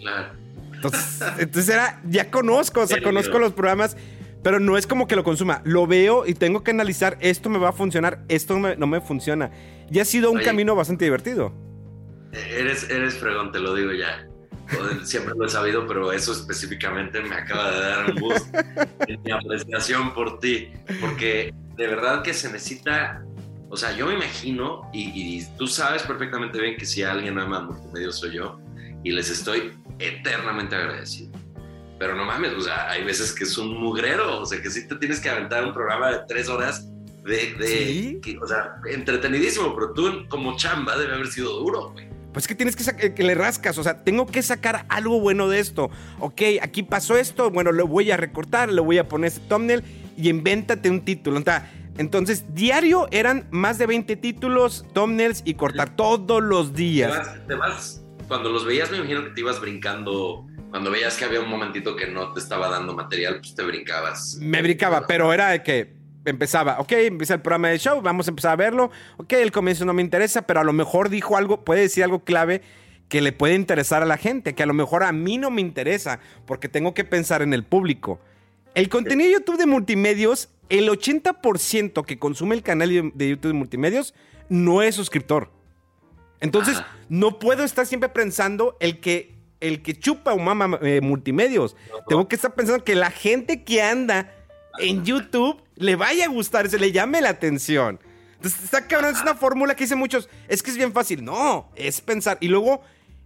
[0.00, 0.32] Claro.
[0.74, 3.98] Entonces, entonces era, ya conozco, o sea, conozco los programas,
[4.42, 5.60] pero no es como que lo consuma.
[5.64, 8.86] Lo veo y tengo que analizar, esto me va a funcionar, esto no me, no
[8.86, 9.50] me funciona.
[9.90, 10.46] Y ha sido un Oye.
[10.46, 11.52] camino bastante divertido.
[12.32, 14.26] Eres, eres fregón, te lo digo ya.
[15.04, 18.54] Siempre lo he sabido, pero eso específicamente me acaba de dar un boost
[19.08, 20.70] en mi apreciación por ti.
[21.00, 23.24] Porque de verdad que se necesita.
[23.68, 27.60] O sea, yo me imagino, y, y tú sabes perfectamente bien que si alguien ama
[27.60, 28.58] multimedia soy yo,
[29.04, 31.30] y les estoy eternamente agradecido.
[31.98, 34.88] Pero no mames, o sea, hay veces que es un mugrero, o sea, que sí
[34.88, 36.88] te tienes que aventar un programa de tres horas
[37.24, 38.20] de, de Sí.
[38.22, 42.08] que- o sea, entretenidísimo, pero tú como chamba debe haber sido duro, güey.
[42.32, 45.48] Pues que tienes que sacar, que le rascas, o sea, tengo que sacar algo bueno
[45.48, 45.90] de esto.
[46.20, 49.82] Ok, aquí pasó esto, bueno, lo voy a recortar, le voy a poner ese thumbnail
[50.16, 51.38] y invéntate un título.
[51.38, 56.78] O sea, Entonces, diario eran más de 20 títulos, thumbnails y cortar todos los Te
[56.82, 57.10] días.
[57.10, 61.24] vas, te vas- cuando los veías me imagino que te ibas brincando, cuando veías que
[61.24, 64.38] había un momentito que no te estaba dando material, pues te brincabas.
[64.40, 68.30] Me brincaba, pero era de que empezaba, ok, empieza el programa de show, vamos a
[68.30, 71.64] empezar a verlo, ok, el comienzo no me interesa, pero a lo mejor dijo algo,
[71.64, 72.62] puede decir algo clave
[73.08, 75.60] que le puede interesar a la gente, que a lo mejor a mí no me
[75.60, 78.20] interesa, porque tengo que pensar en el público.
[78.74, 83.58] El contenido de YouTube de multimedios, el 80% que consume el canal de YouTube de
[83.58, 84.14] multimedios
[84.48, 85.50] no es suscriptor.
[86.40, 86.96] Entonces, Ajá.
[87.08, 91.76] no puedo estar siempre pensando el que, el que chupa o mama eh, multimedios.
[92.08, 94.32] Tengo que estar pensando que la gente que anda
[94.78, 98.00] en YouTube le vaya a gustar, se le llame la atención.
[98.36, 101.24] Entonces, está cabrón, es una fórmula que dicen muchos, es que es bien fácil.
[101.24, 102.38] No, es pensar.
[102.40, 102.82] Y luego,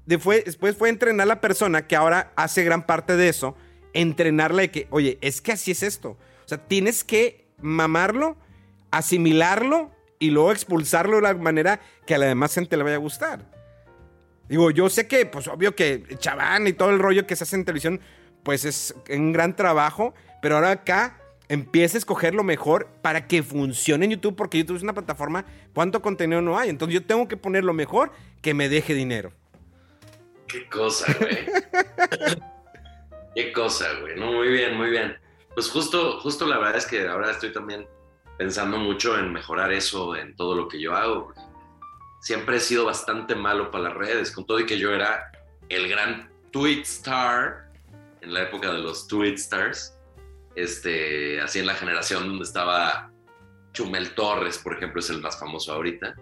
[0.07, 3.57] después fue entrenar a la persona que ahora hace gran parte de eso,
[3.93, 6.11] entrenarla de que, oye, es que así es esto.
[6.45, 8.37] O sea, tienes que mamarlo,
[8.91, 12.99] asimilarlo y luego expulsarlo de la manera que a la demás gente le vaya a
[12.99, 13.49] gustar.
[14.49, 17.57] Digo, yo sé que, pues obvio que Chaván y todo el rollo que se hace
[17.57, 18.01] en televisión,
[18.43, 21.19] pues es un gran trabajo, pero ahora acá
[21.55, 25.45] empieza a escoger lo mejor para que funcione en YouTube, porque YouTube es una plataforma,
[25.73, 26.69] ¿cuánto contenido no hay?
[26.69, 28.13] Entonces yo tengo que poner lo mejor
[28.43, 29.33] que me deje dinero.
[30.47, 31.39] Qué cosa, güey.
[33.35, 34.17] Qué cosa, güey.
[34.17, 35.17] No, muy bien, muy bien.
[35.55, 37.87] Pues justo, justo la verdad es que ahora estoy también
[38.39, 41.27] pensando mucho en mejorar eso en todo lo que yo hago.
[41.27, 41.41] porque
[42.21, 45.31] Siempre he sido bastante malo para las redes, con todo y que yo era
[45.69, 47.71] el gran tweet star
[48.21, 49.94] en la época de los tweet stars.
[50.57, 53.11] Este, así en la generación donde estaba
[53.73, 56.15] Chumel Torres, por ejemplo, es el más famoso ahorita.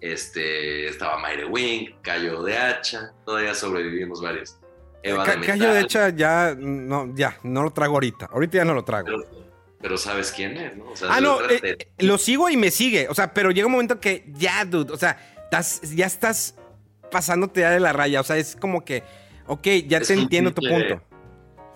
[0.00, 4.56] Este, estaba Mayre Wing, Cayo de Hacha, todavía sobrevivimos varios.
[5.02, 8.26] Eva de Callo de hecha ya no, ya, no lo trago ahorita.
[8.32, 9.06] Ahorita ya no lo trago.
[9.06, 9.18] Pero,
[9.80, 10.90] pero sabes quién es, ¿no?
[10.90, 13.06] O sea, Ah, no, eh, lo sigo y me sigue.
[13.08, 16.56] O sea, pero llega un momento que ya, dude, o sea, estás- ya estás
[17.10, 18.20] pasándote ya de la raya.
[18.20, 19.02] O sea, es como que,
[19.46, 21.00] ok, ya Es te entiendo tu punto.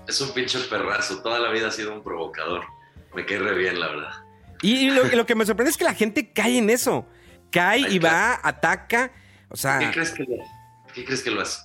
[0.06, 1.22] Es un pinche perrazo.
[1.22, 2.64] Toda la vida ha sido un provocador.
[3.14, 4.12] Me cae re bien, la verdad.
[4.62, 7.06] Y, lo, que me sorprende es que la gente cae en eso.
[7.50, 9.12] Cae Ay, y va, ataca.
[9.48, 10.36] O ¿Qué sea, crees que lo,
[10.94, 11.60] ¿Qué crees que lo hace?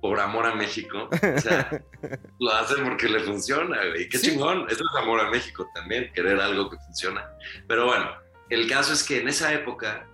[0.00, 1.08] Por amor a México.
[1.10, 1.82] O sea,
[2.38, 4.08] lo hace porque le funciona, güey.
[4.08, 4.30] Qué Sí.
[4.30, 4.66] chingón.
[4.70, 7.28] Eso es amor a México también, querer algo que funciona.
[7.66, 8.08] Pero bueno,
[8.50, 10.06] el caso es que en esa época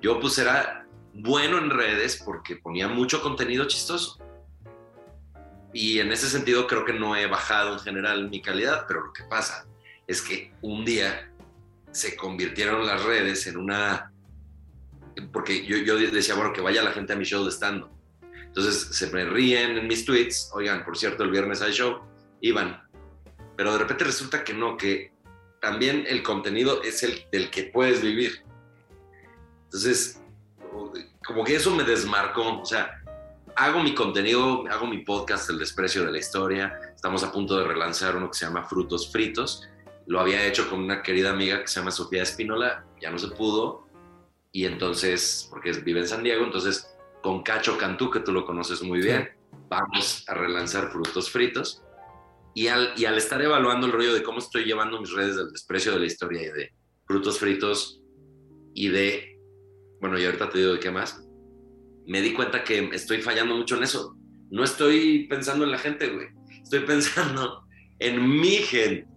[0.00, 4.18] yo pues era bueno en redes porque ponía mucho contenido chistoso.
[5.74, 9.12] Y en ese sentido creo que no he bajado en general mi calidad, pero lo
[9.12, 9.66] que pasa
[10.06, 11.28] es que un día
[11.90, 14.12] se convirtieron las redes en una...
[15.32, 17.52] Porque yo, yo decía, bueno, que vaya la gente a mi show de
[18.46, 22.00] Entonces se me ríen en mis tweets, oigan, por cierto, el viernes hay show,
[22.40, 22.80] iban.
[23.56, 25.12] Pero de repente resulta que no, que
[25.60, 28.44] también el contenido es el del que puedes vivir.
[29.64, 30.20] Entonces,
[31.26, 33.03] como que eso me desmarcó, o sea,
[33.56, 36.80] hago mi contenido, hago mi podcast, El desprecio de la historia.
[36.94, 39.68] Estamos a punto de relanzar uno que se llama Frutos Fritos.
[40.06, 43.28] Lo había hecho con una querida amiga que se llama Sofía Espínola, ya no se
[43.28, 43.88] pudo.
[44.52, 48.82] Y entonces, porque vive en San Diego, entonces con Cacho Cantú, que tú lo conoces
[48.82, 49.30] muy bien,
[49.68, 51.82] vamos a relanzar Frutos Fritos.
[52.54, 55.50] Y al, y al estar evaluando el rollo de cómo estoy llevando mis redes del
[55.50, 56.72] desprecio de la historia y de
[57.06, 58.00] Frutos Fritos
[58.74, 59.40] y de,
[60.00, 61.23] bueno, y ahorita te digo de qué más,
[62.06, 64.16] me di cuenta que estoy fallando mucho en eso.
[64.50, 66.28] No estoy pensando en la gente, güey.
[66.62, 67.64] Estoy pensando
[67.98, 69.08] en mi gente.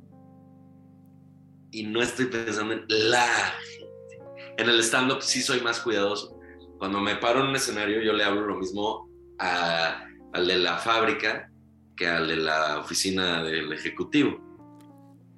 [1.71, 4.23] Y no estoy pensando en la gente.
[4.57, 6.39] En el stand-up sí soy más cuidadoso.
[6.79, 10.77] Cuando me paro en un escenario, yo le hablo lo mismo a, al de la
[10.77, 11.51] fábrica
[11.95, 14.39] que al de la oficina del ejecutivo.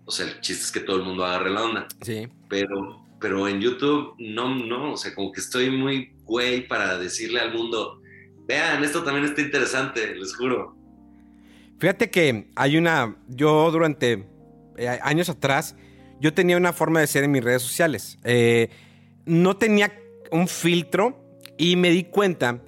[0.05, 1.87] O sea, el chiste es que todo el mundo agarre la onda.
[2.01, 2.27] Sí.
[2.49, 4.93] Pero, pero en YouTube, no, no.
[4.93, 8.01] O sea, como que estoy muy güey para decirle al mundo,
[8.47, 10.77] vean, esto también está interesante, les juro.
[11.79, 14.25] Fíjate que hay una, yo durante
[14.77, 15.75] eh, años atrás,
[16.21, 18.19] yo tenía una forma de ser en mis redes sociales.
[18.23, 18.69] Eh,
[19.25, 19.91] no tenía
[20.31, 21.19] un filtro
[21.57, 22.61] y me di cuenta,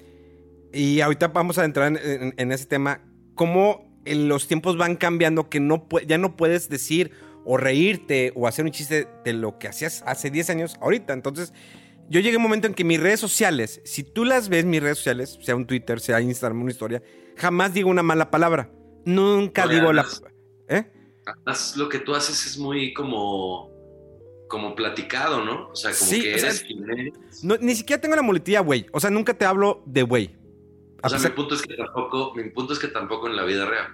[0.72, 3.00] y ahorita vamos a entrar en, ese tema,
[3.34, 7.12] cómo los tiempos van cambiando, que no, ya no puedes decir
[7.44, 11.12] o reírte o hacer un chiste de lo que hacías hace 10 años ahorita.
[11.12, 11.52] Entonces,
[12.12, 14.82] yo llegué a un momento en que mis redes sociales, si tú las ves, mis
[14.82, 17.02] redes sociales, sea un Twitter, sea Instagram, una historia,
[17.38, 18.70] jamás digo una mala palabra.
[19.06, 20.04] Nunca digo la...
[20.68, 20.92] ¿Eh?
[21.76, 23.72] Lo que tú haces es muy como
[24.46, 25.70] como platicado, ¿no?
[25.70, 26.66] O sea, como que eres,
[27.62, 28.84] ni siquiera tengo la muletilla güey.
[28.92, 30.36] O sea, nunca te hablo de güey.
[31.02, 33.64] O sea, mi punto es que tampoco, mi punto es que tampoco en la vida
[33.64, 33.86] real.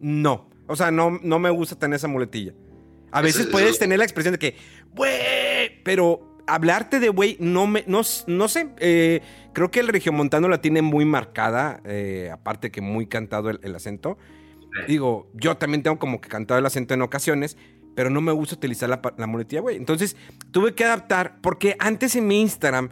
[0.00, 0.48] No.
[0.66, 2.54] O sea, no, no me gusta tener esa muletilla.
[3.12, 4.56] A veces puedes tener la expresión de que,
[4.94, 8.68] güey, pero hablarte de güey no me, no, no sé.
[8.78, 13.74] Eh, creo que el regiomontano la tiene muy marcada, eh, aparte que muy cantado el,
[13.74, 14.18] acento.
[14.86, 17.56] Digo, yo también tengo como que cantado el acento en ocasiones,
[17.94, 19.76] pero no me gusta utilizar la, la muletilla, güey.
[19.76, 20.16] Entonces
[20.50, 22.90] tuve que adaptar, porque antes en mi Instagram,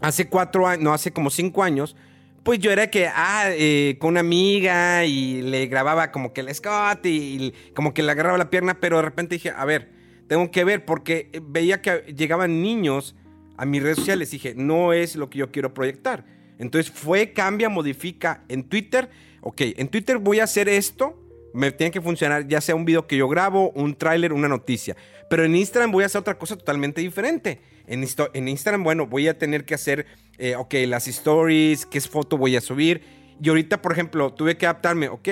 [0.00, 1.94] hace cuatro años, no, hace como cinco años,
[2.48, 6.54] pues yo era que, ah, eh, con una amiga y le grababa como que el
[6.54, 9.90] Scott y, como que le agarraba la pierna, pero de repente dije, a ver,
[10.28, 13.16] tengo que ver, porque veía que llegaban niños
[13.56, 14.30] a mis redes sociales.
[14.30, 16.24] Dije, no es lo que yo quiero proyectar.
[16.58, 19.10] Entonces fue, cambia, modifica en Twitter.
[19.40, 23.06] Ok, en Twitter voy a hacer esto me tiene que funcionar ya sea un video
[23.06, 24.96] que yo grabo, un tráiler, una noticia.
[25.30, 27.60] Pero en Instagram voy a hacer otra cosa totalmente diferente.
[27.86, 30.06] En, en Instagram, bueno, voy a tener que hacer,
[30.38, 33.02] eh, ok, las stories, qué foto voy a subir.
[33.42, 35.28] Y ahorita, por ejemplo, tuve que adaptarme, ok,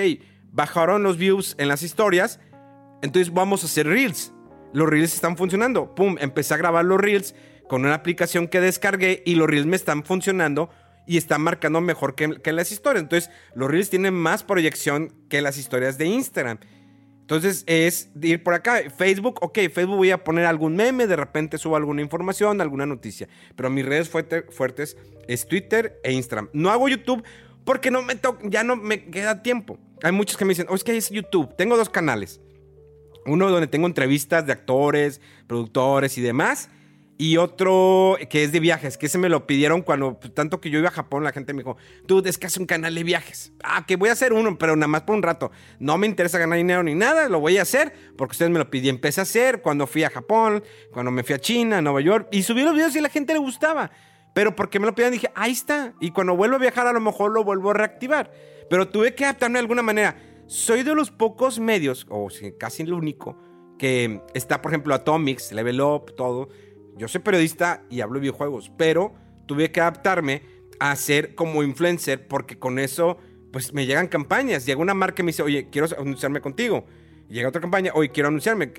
[0.51, 2.39] bajaron los views en las historias,
[3.01, 4.33] entonces vamos a hacer reels.
[4.73, 5.95] Los reels están funcionando.
[5.95, 7.35] Pum, empecé a grabar los reels
[7.67, 10.69] con una aplicación que descargué y los reels me están funcionando
[11.07, 13.01] y está marcando mejor que, las historias.
[13.01, 16.59] Entonces, los Reels tienen más proyección que las historias de Instagram.
[17.21, 18.81] Entonces, es ir por acá.
[18.95, 23.27] Facebook, ok, Facebook voy a poner algún meme, de repente subo alguna información, alguna noticia.
[23.55, 26.49] Pero mis redes fuertes es Twitter e Instagram.
[26.53, 27.23] No hago YouTube
[27.63, 29.79] porque no me ya no me queda tiempo.
[30.03, 31.55] Hay muchos que me dicen, oh, es que es YouTube.
[31.55, 32.39] Tengo dos canales.
[33.27, 36.69] Uno donde tengo entrevistas de actores, productores y demás
[37.17, 40.69] y otro que es de viajes, que se me lo pidieron cuando, pues, tanto que
[40.69, 43.03] yo iba a Japón, la gente me dijo, tú es que haces un canal de
[43.03, 43.51] viajes.
[43.63, 45.51] Ah, que voy a hacer uno, pero nada más por un rato.
[45.79, 48.69] No me interesa ganar dinero ni nada, lo voy a hacer porque ustedes me lo
[48.69, 48.97] pidieron.
[48.97, 52.27] Empecé a hacer cuando fui a Japón, cuando me fui a China, a Nueva York,
[52.31, 53.89] y subí los videos y a la gente le gustaba.
[54.33, 55.93] Pero porque me lo pidieron dije, ahí está.
[55.99, 58.31] Y cuando vuelvo a viajar a lo mejor lo vuelvo a reactivar.
[58.69, 60.15] Pero tuve que adaptarme de alguna manera.
[60.47, 63.37] Soy de los pocos medios, o casi el único,
[63.77, 66.49] que está, por ejemplo, Atomics, Level Up, todo
[66.97, 69.13] yo soy periodista y hablo de videojuegos, pero
[69.45, 70.41] tuve que adaptarme
[70.79, 73.17] a ser como influencer porque con eso
[73.51, 74.65] pues me llegan campañas.
[74.65, 76.85] Llega una marca y me dice, oye, quiero anunciarme contigo.
[77.29, 78.73] llega otra campaña, oye, quiero anunciarme.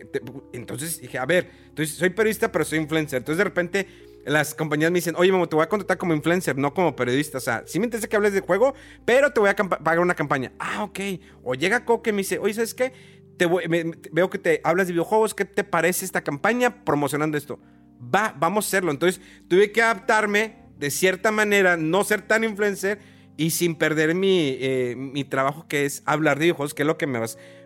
[0.53, 3.19] Entonces dije, a ver, entonces soy periodista, pero soy influencer.
[3.19, 3.87] Entonces de repente
[4.25, 7.39] las compañías me dicen, oye, mamá, te voy a contratar como influencer, no como periodista.
[7.39, 10.15] O sea, sí me interesa que hables de juego, pero te voy a pagar una
[10.15, 10.53] campaña.
[10.59, 11.01] Ah, ok.
[11.43, 12.93] O llega Coque y me dice, oye, ¿sabes qué?
[13.37, 17.61] Te veo que te hablas de videojuegos, ¿qué te parece esta campaña promocionando esto?
[18.01, 18.91] va, vamos a hacerlo.
[18.91, 22.99] Entonces tuve que adaptarme de cierta manera, no ser tan influencer
[23.37, 26.99] y sin perder mi, eh, mi trabajo que es hablar de videojuegos, que es lo
[26.99, 27.21] que me,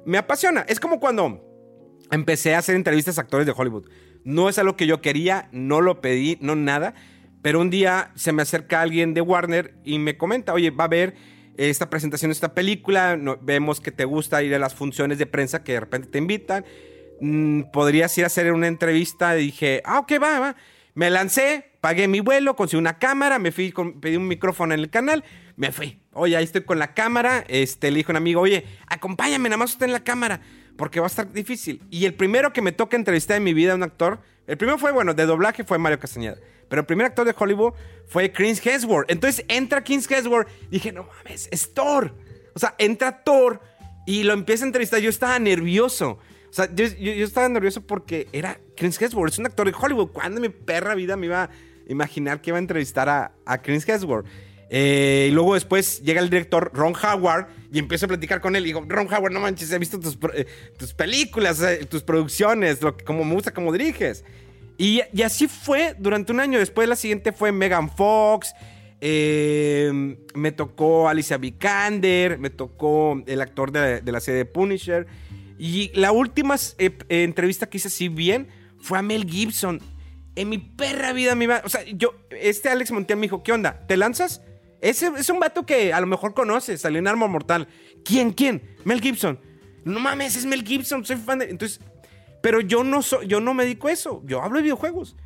[0.04, 0.62] me apasiona.
[0.68, 1.40] Es como cuando
[2.10, 3.88] empecé a hacer entrevistas a actores de Hollywood.
[4.24, 6.94] No es algo que yo quería, no lo pedí, no nada.
[7.42, 10.86] Pero un día se me acerca alguien de Warner y me comenta, oye, va a
[10.86, 11.14] haber
[11.56, 15.62] esta presentación de esta película, vemos que te gusta ir a las funciones de prensa
[15.64, 16.64] que de repente te invitan
[17.24, 19.32] Mm, podrías ir a hacer una entrevista.
[19.34, 20.56] Dije, ah, ok, va, va.
[20.94, 24.80] Me lancé, pagué mi vuelo, conseguí una cámara, me fui, con- pedí un micrófono en
[24.80, 25.22] el canal,
[25.54, 26.00] me fui.
[26.14, 27.44] Oye, ahí estoy con la cámara.
[27.46, 30.40] Este, le dijo a un amigo, oye, acompáñame, nada más usted en la cámara,
[30.76, 31.82] porque va a estar difícil.
[31.90, 34.92] Y el primero que me toca entrevistar en mi vida, un actor, el primero fue,
[34.92, 36.36] bueno, de doblaje fue Mario Castañeda.
[36.68, 37.74] Pero el primer actor de Hollywood
[38.06, 39.10] fue Chris Hemsworth.
[39.10, 40.48] Entonces entra Chris Hemsworth.
[40.70, 42.14] Dije, no mames, es Thor.
[42.54, 43.60] O sea, entra Thor
[44.06, 45.00] y lo empieza a entrevistar.
[45.00, 46.18] Yo estaba nervioso.
[46.50, 50.08] O sea, yo, estaba nervioso porque era Chris Hemsworth, es un actor de Hollywood.
[50.12, 51.50] ¿Cuándo en mi perra vida me iba a
[51.88, 54.26] imaginar que iba a entrevistar a, a Chris Hemsworth?
[54.74, 58.64] Eh, y luego después llega el director Ron Howard y empiezo a platicar con él.
[58.64, 60.46] Y digo, Ron Howard, no manches, he visto tus, eh,
[60.78, 64.24] tus películas, eh, tus producciones, lo que, como me gusta, cómo diriges.
[64.76, 66.58] Y, así fue durante un año.
[66.58, 68.52] Después la siguiente fue Megan Fox.
[69.00, 72.38] eh, me tocó Alicia Vikander.
[72.38, 75.06] Me tocó el actor de, la serie de Punisher.
[75.58, 78.48] Y la última eh, entrevista que hice así bien
[78.80, 79.80] fue a Mel Gibson.
[80.34, 81.62] En mi perra vida me iba.
[81.64, 83.86] O sea, yo, este Alex Montiel me dijo: ¿Qué onda?
[83.86, 84.42] ¿Te lanzas?
[84.82, 87.68] Es un vato que a lo mejor conoces, salió en Arma Mortal.
[88.04, 88.32] ¿Quién?
[88.32, 88.62] ¿Quién?
[88.84, 89.38] Mel Gibson.
[89.84, 91.46] No mames, es Mel Gibson, soy fan de.
[91.50, 91.80] Entonces,
[92.42, 94.22] pero yo no, so- yo no me dedico a eso.
[94.26, 95.16] Yo hablo de videojuegos.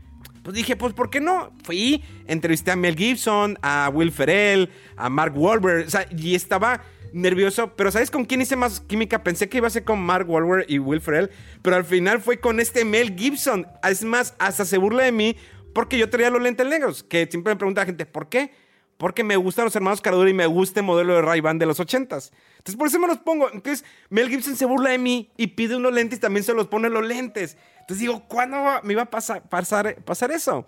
[0.42, 1.52] Pues dije, pues, ¿por qué no?
[1.64, 5.86] Fui, entrevisté a Mel Gibson, a Will Ferrell, a Mark Wahlberg.
[5.86, 7.74] O sea, y estaba nervioso.
[7.76, 9.24] Pero ¿sabes con quién hice más química?
[9.24, 11.30] Pensé que iba a ser con Mark Wahlberg y Will Ferrell.
[11.62, 13.66] Pero al final fue con este Mel Gibson.
[13.82, 15.36] Es más, hasta se burla de mí
[15.74, 17.02] porque yo traía los lentes negros.
[17.02, 18.52] Que siempre me pregunta la gente, ¿por qué?
[18.96, 21.78] Porque me gustan los hermanos Caradura y me gusta el modelo de Ray-Ban de los
[21.78, 22.30] 80s.
[22.58, 23.50] Entonces, por eso me los pongo.
[23.52, 26.66] Entonces, Mel Gibson se burla de mí y pide unos lentes y también se los
[26.68, 27.56] pone los lentes.
[27.80, 30.66] Entonces digo, ¿cuándo me iba a pasar, pasar, pasar eso?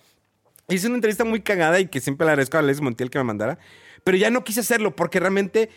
[0.68, 3.24] Hice una entrevista muy cagada y que siempre le agradezco a Alex Montiel que me
[3.24, 3.58] mandara.
[4.04, 5.70] Pero ya no quise hacerlo porque realmente,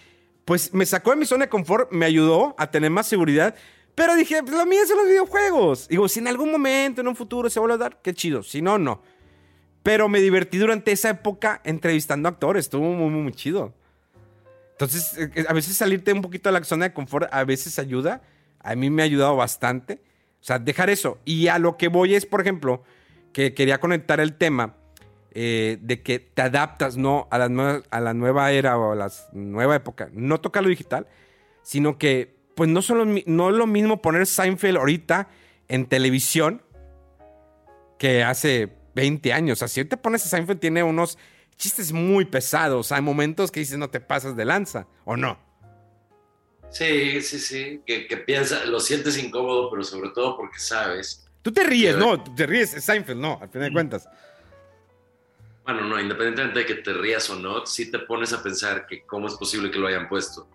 [0.44, 3.56] pues me sacó de mi zona de confort, me ayudó a tener más seguridad.
[3.96, 5.88] Pero dije, pues lo mío son los videojuegos.
[5.88, 8.44] Digo, si en algún momento, en un futuro se vuelve a dar, qué chido.
[8.44, 9.02] Si no, no.
[9.84, 12.66] Pero me divertí durante esa época entrevistando actores.
[12.66, 13.74] Estuvo muy, muy, muy chido.
[14.74, 18.22] Entonces, eh, a veces salirte un poquito de la zona de confort a veces ayuda.
[18.60, 20.02] A mí me ha ayudado bastante.
[20.40, 21.20] O sea, dejar eso.
[21.26, 22.84] Y a lo que voy es, por ejemplo,
[23.34, 24.76] que quería conectar el tema
[25.34, 27.28] eh, de que te adaptas, ¿no?
[27.32, 30.10] A la, nueva, a la nueva era o a la nueva época.
[30.14, 31.08] No toca lo digital,
[31.64, 35.28] sino que, pues no, mi- no es lo mismo poner Seinfeld ahorita
[35.70, 36.62] en televisión
[37.98, 39.58] que hace 20 años.
[39.58, 41.18] O sea, si ahorita pones a Seinfeld, tiene unos
[41.58, 42.92] chistes muy pesados.
[42.92, 45.38] Hay momentos que dices, no te pasas de lanza, ¿o no?
[46.70, 47.82] Sí, sí, sí.
[47.86, 51.26] Que, que piensa, lo sientes incómodo, pero sobre todo porque sabes.
[51.42, 54.08] Tú te ríes, Sí, no, tú te ríes, es Seinfeld, no, al final de cuentas.
[55.64, 59.06] Bueno, no, independientemente de que te rías o no, sí te pones a pensar que
[59.06, 60.48] cómo es posible que lo hayan puesto,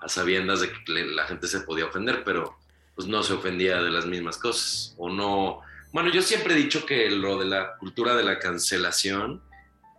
[0.00, 2.56] a sabiendas de que la gente se podía ofender, pero
[2.94, 4.94] pues no se ofendía de las mismas cosas.
[4.98, 5.60] O no.
[5.94, 9.40] Bueno, yo siempre he dicho que lo de la cultura de la cancelación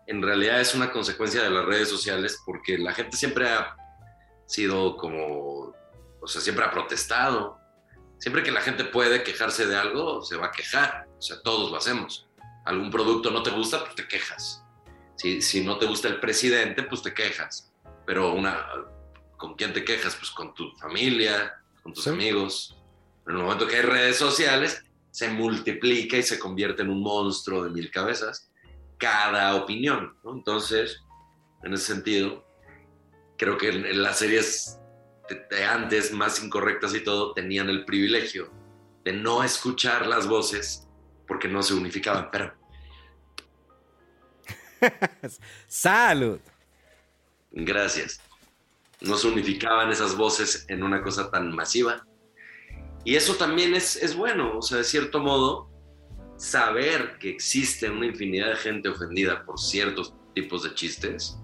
[0.07, 3.77] en realidad es una consecuencia de las redes sociales porque la gente siempre ha
[4.45, 5.73] sido como,
[6.19, 7.57] o sea, siempre ha protestado.
[8.19, 11.07] Siempre que la gente puede quejarse de algo, se va a quejar.
[11.17, 12.27] O sea, todos lo hacemos.
[12.65, 14.65] Algún producto no te gusta, pues te quejas.
[15.15, 17.71] Si, si no te gusta el presidente, pues te quejas.
[18.05, 18.67] Pero una,
[19.37, 20.17] ¿con quién te quejas?
[20.17, 22.09] Pues con tu familia, con tus Sí.
[22.09, 22.77] amigos.
[23.27, 24.83] En el momento que hay redes sociales,
[25.15, 28.51] se multiplica y se convierte en un monstruo de mil cabezas
[28.97, 30.17] cada opinión.
[30.25, 30.33] ¿no?
[30.33, 31.05] Entonces,
[31.63, 32.45] en ese sentido,
[33.37, 34.77] creo que en, en las series
[35.29, 38.51] de, de antes, más incorrectas y todo, tenían el privilegio
[39.05, 40.85] de no escuchar las voces
[41.25, 42.29] porque no se unificaban.
[42.29, 42.53] Pero
[45.69, 46.41] Salud.
[47.51, 48.19] gracias.
[48.99, 52.04] No se unificaban esas voces en una cosa tan masiva.
[53.05, 55.69] Y eso también es, es bueno, o sea, de cierto modo,
[56.37, 61.37] saber que existe una infinidad de gente ofendida por ciertos tipos de chistes,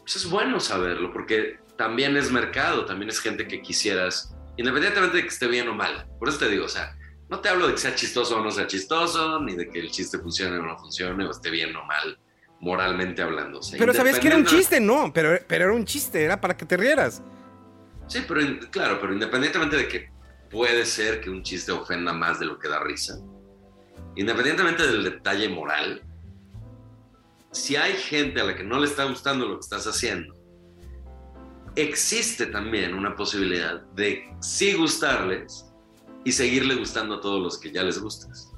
[0.00, 5.22] pues es bueno saberlo, porque también es mercado, también es gente que quisieras, independientemente de
[5.22, 6.08] que esté bien o mal.
[6.18, 6.96] Por eso te digo, o sea,
[7.28, 9.90] no te hablo de que sea chistoso o no sea chistoso, ni de que el
[9.90, 12.18] chiste funcione o no funcione, o esté bien o mal,
[12.60, 13.58] moralmente hablando.
[13.58, 16.40] O sea, Pero sabías que era un chiste, no, pero, pero era un chiste, era
[16.40, 17.22] para que te rieras.
[18.06, 20.17] Sí, pero claro, pero independientemente de que
[20.50, 23.18] puede ser que un chiste ofenda más de lo que da risa,
[24.16, 26.02] independientemente del detalle moral,
[27.50, 30.34] si hay gente a la que no le está gustando lo que estás haciendo,
[31.76, 35.66] existe también una posibilidad de sí gustarles
[36.24, 38.52] y seguirle gustando a todos los que ya les gustas.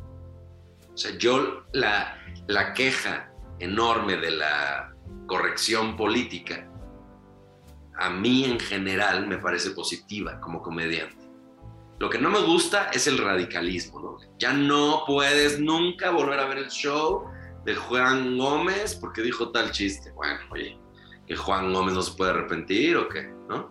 [0.92, 4.94] O sea, yo la, la queja enorme de la
[5.26, 6.68] corrección política,
[7.98, 11.19] a mí en general me parece positiva como comediante.
[12.00, 14.16] Lo que no me gusta es el radicalismo, ¿no?
[14.38, 17.26] Ya no puedes nunca volver a ver el show
[17.66, 20.10] de Juan Gómez porque dijo tal chiste.
[20.12, 20.80] Bueno, oye,
[21.26, 23.70] que Juan Gómez no se puede arrepentir o qué, ¿no?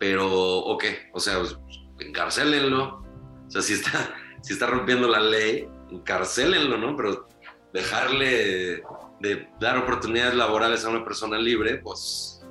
[0.00, 1.08] Pero, ¿o qué?
[1.12, 1.56] O sea, pues.
[1.56, 6.96] O sea, si está, si está rompiendo la ley, encarcélenlo, ¿no?
[6.96, 7.28] Pero
[7.72, 8.82] dejarle
[9.20, 12.44] de dar oportunidades laborales a una persona libre, pues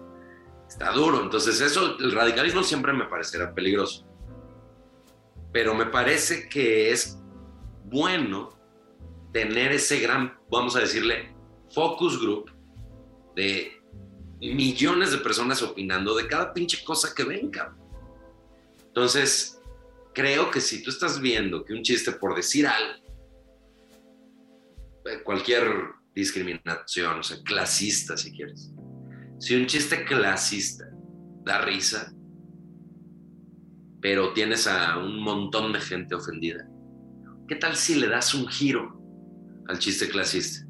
[0.70, 1.22] está duro.
[1.22, 4.09] Entonces, eso, el radicalismo siempre me parecerá peligroso
[5.52, 7.18] pero me parece que es
[7.86, 8.49] bueno
[9.34, 11.34] tener ese gran, vamos a decirle,
[11.74, 12.52] focus group
[13.36, 13.82] de
[14.39, 17.76] millones de personas opinando de cada pinche cosa que venga.
[18.88, 19.62] Entonces,
[20.14, 23.06] creo que si tú estás viendo que un chiste por decir algo,
[25.06, 25.64] eh, cualquier
[26.14, 28.72] discriminación, o sea, clasista si quieres,
[29.39, 30.86] si un chiste clasista
[31.43, 32.14] da risa,
[34.02, 36.68] pero tienes a un montón de gente ofendida.
[37.47, 38.99] ¿Qué tal si le das un giro
[39.68, 40.66] al chiste clasista?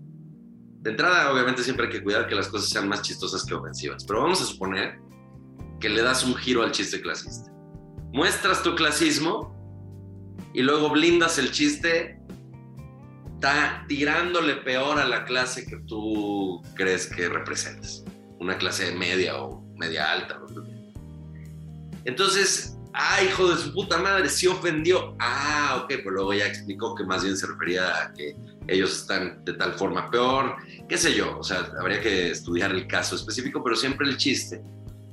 [0.82, 4.04] De entrada, obviamente, siempre hay que cuidar que las cosas sean más chistosas que ofensivas,
[4.06, 5.00] pero vamos a suponer
[5.80, 7.52] que le das un giro al chiste clasista.
[8.14, 9.56] Muestras tu clasismo
[10.54, 12.20] y luego blindas el chiste
[13.36, 18.04] está tirándole peor a la clase que tú crees que representas,
[18.40, 20.42] una clase media o media alta.
[22.06, 25.16] Entonces, ah, hijo de su puta madre, sí ofendió.
[25.20, 28.36] Ah, ok, pero luego ya explicó que más bien se refería a que
[28.68, 30.56] ellos están de tal forma peor,
[30.88, 34.62] qué sé yo, o sea, habría que estudiar el caso específico, pero siempre el chiste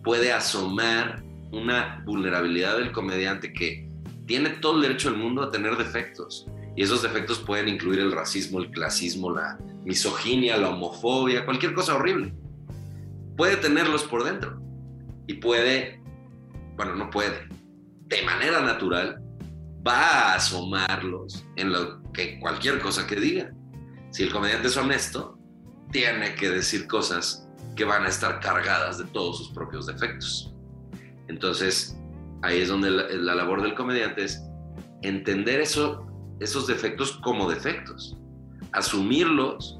[0.05, 3.89] puede asomar una vulnerabilidad del comediante que
[4.27, 6.47] tiene todo el derecho del mundo a tener defectos.
[6.77, 11.97] Y esos defectos pueden incluir el racismo, el clasismo, la misoginia, la homofobia, cualquier cosa
[11.97, 12.33] horrible.
[13.37, 14.61] Puede tenerlos por dentro.
[15.27, 16.01] Y puede,
[16.77, 17.49] bueno, no puede,
[18.09, 19.21] de manera natural
[19.87, 23.51] va a asomarlos en lo que cualquier cosa que diga.
[24.11, 25.39] Si el comediante es honesto,
[25.93, 30.55] tiene que decir cosas que van a estar cargadas de todos sus propios defectos.
[31.29, 31.97] Entonces,
[32.43, 34.43] ahí es donde la, labor del comediante es
[35.03, 36.07] entender eso,
[36.41, 38.17] esos defectos como defectos,
[38.73, 39.79] asumirlos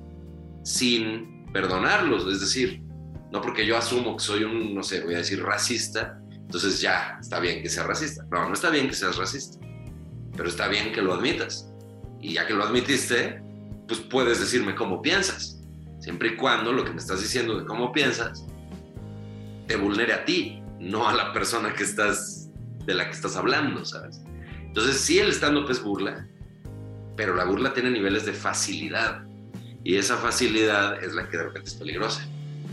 [0.65, 2.83] sin perdonarlos, es decir,
[3.33, 7.19] no porque yo asumo que soy un, no sé, voy a decir racista, entonces ya
[7.21, 8.25] está bien que seas racista.
[8.31, 9.59] No, no está bien que seas racista,
[10.35, 11.71] pero está bien que lo admitas.
[12.23, 13.43] Y ya que lo admitiste,
[13.87, 15.61] pues puedes decirme cómo piensas.
[16.01, 18.47] Siempre y cuando lo que me estás diciendo de cómo piensas
[19.67, 22.49] te vulnere a ti, no a la persona que estás,
[22.87, 24.23] de la que estás hablando, ¿sabes?
[24.63, 26.27] Entonces sí el stand-up es burla,
[27.15, 29.23] pero la burla tiene niveles de facilidad.
[29.85, 32.27] Y esa facilidad es la que de repente es peligrosa.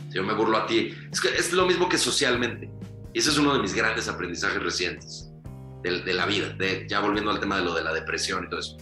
[0.08, 2.70] Si yo me burlo a ti, es, lo mismo que socialmente.
[3.16, 5.32] Y ese es uno de mis grandes aprendizajes recientes
[5.84, 6.54] de, la vida,
[6.90, 8.76] ya volviendo al tema de lo de la depresión y todo eso.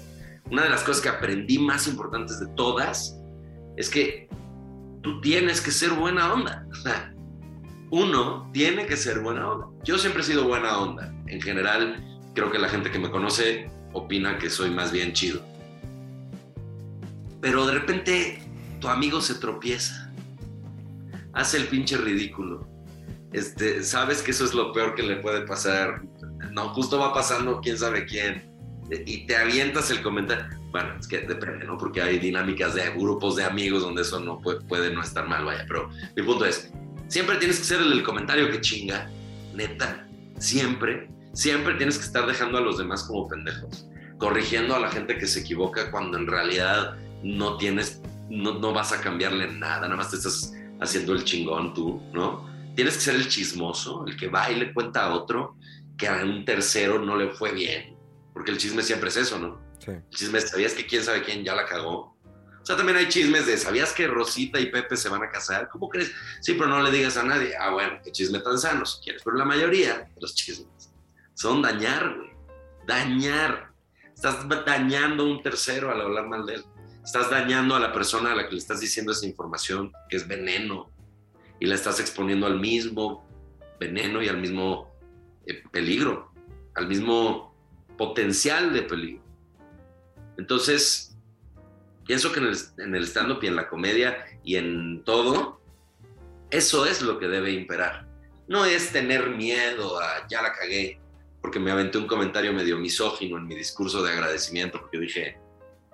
[0.50, 3.16] Una de las cosas que aprendí más importantes de todas
[3.78, 4.28] es que
[5.04, 6.66] tú tienes que ser buena onda.
[7.92, 9.68] Uno tiene que ser buena onda.
[9.84, 11.14] Yo siempre he sido buena onda.
[11.28, 12.04] En general,
[12.34, 15.44] creo que la gente que me conoce opina que soy más bien chido.
[17.40, 18.42] Pero de repente
[18.80, 20.12] tu amigo se tropieza,
[21.34, 22.73] hace el pinche ridículo
[23.34, 26.04] este, sabes que eso es lo peor que le puede pasar.
[26.52, 28.52] No, justo va pasando quién sabe quién.
[29.06, 30.46] Y te avientas el comentario.
[30.72, 31.78] Bueno, es que depende, ¿no?
[31.78, 35.66] Porque hay dinámicas de grupos de amigos donde eso no puede, no estar mal, vaya.
[35.68, 36.72] Pero mi punto es,
[37.08, 39.10] siempre tienes que ser el, comentario que chinga,
[39.56, 40.08] neta.
[40.38, 43.88] Siempre, siempre tienes que estar dejando a los demás como pendejos.
[44.20, 48.92] Corrigiendo a la gente que se equivoca cuando en realidad no tienes, no, no vas
[48.92, 52.53] a cambiarle nada, nada más te estás haciendo el chingón tú, ¿no?
[52.76, 55.58] Tienes que ser el chismoso, el que va y le cuenta a otro
[55.98, 57.96] que a un tercero no le fue bien,
[58.34, 59.62] porque el chisme siempre es eso, ¿no?
[59.86, 62.14] El chisme es, ¿sabías que quién sabe quién ya la cagó?
[62.64, 65.68] O sea, también hay chismes de, ¿sabías que Rosita y Pepe se van a casar?
[65.68, 66.14] ¿Cómo crees?
[66.40, 67.54] Sí, pero no le digas a nadie.
[67.60, 69.22] Ah, bueno, qué chisme tan sano si quieres.
[69.22, 70.94] Pero la mayoría de los chismes
[71.34, 72.30] son dañar, güey.
[72.88, 73.74] Dañar.
[74.16, 76.66] Estás dañando a un tercero al hablar mal de él.
[77.04, 80.26] Estás dañando a la persona a la que le estás diciendo esa información que es
[80.26, 80.93] veneno
[81.64, 83.26] y la estás exponiendo al mismo
[83.80, 84.93] veneno y al mismo
[85.47, 86.34] eh, peligro,
[86.76, 87.55] al mismo
[87.97, 89.24] potencial de peligro.
[90.38, 91.16] Entonces,
[92.05, 95.61] pienso que en el, en el stand-up y en la comedia y en todo,
[96.49, 98.09] eso es lo que debe imperar.
[98.49, 100.99] No es tener miedo a ya la cagué,
[101.41, 105.38] porque me aventé un comentario medio misógino en mi discurso de agradecimiento, porque dije,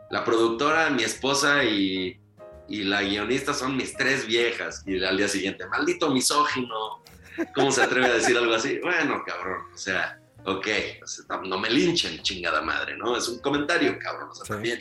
[0.09, 2.19] la productora, mi esposa y
[2.69, 4.83] y la guionista son mis tres viejas.
[4.85, 7.03] Y al día siguiente, maldito misógino.
[7.55, 8.79] ¿Cómo se atreve a decir algo así?
[8.79, 10.67] Bueno, cabrón, o sea, ok, ok,
[11.03, 13.15] o sea, no me linchen, chingada madre, ¿no?
[13.15, 14.29] Es un comentario, cabrón.
[14.29, 14.51] O sea, Sí.
[14.51, 14.79] también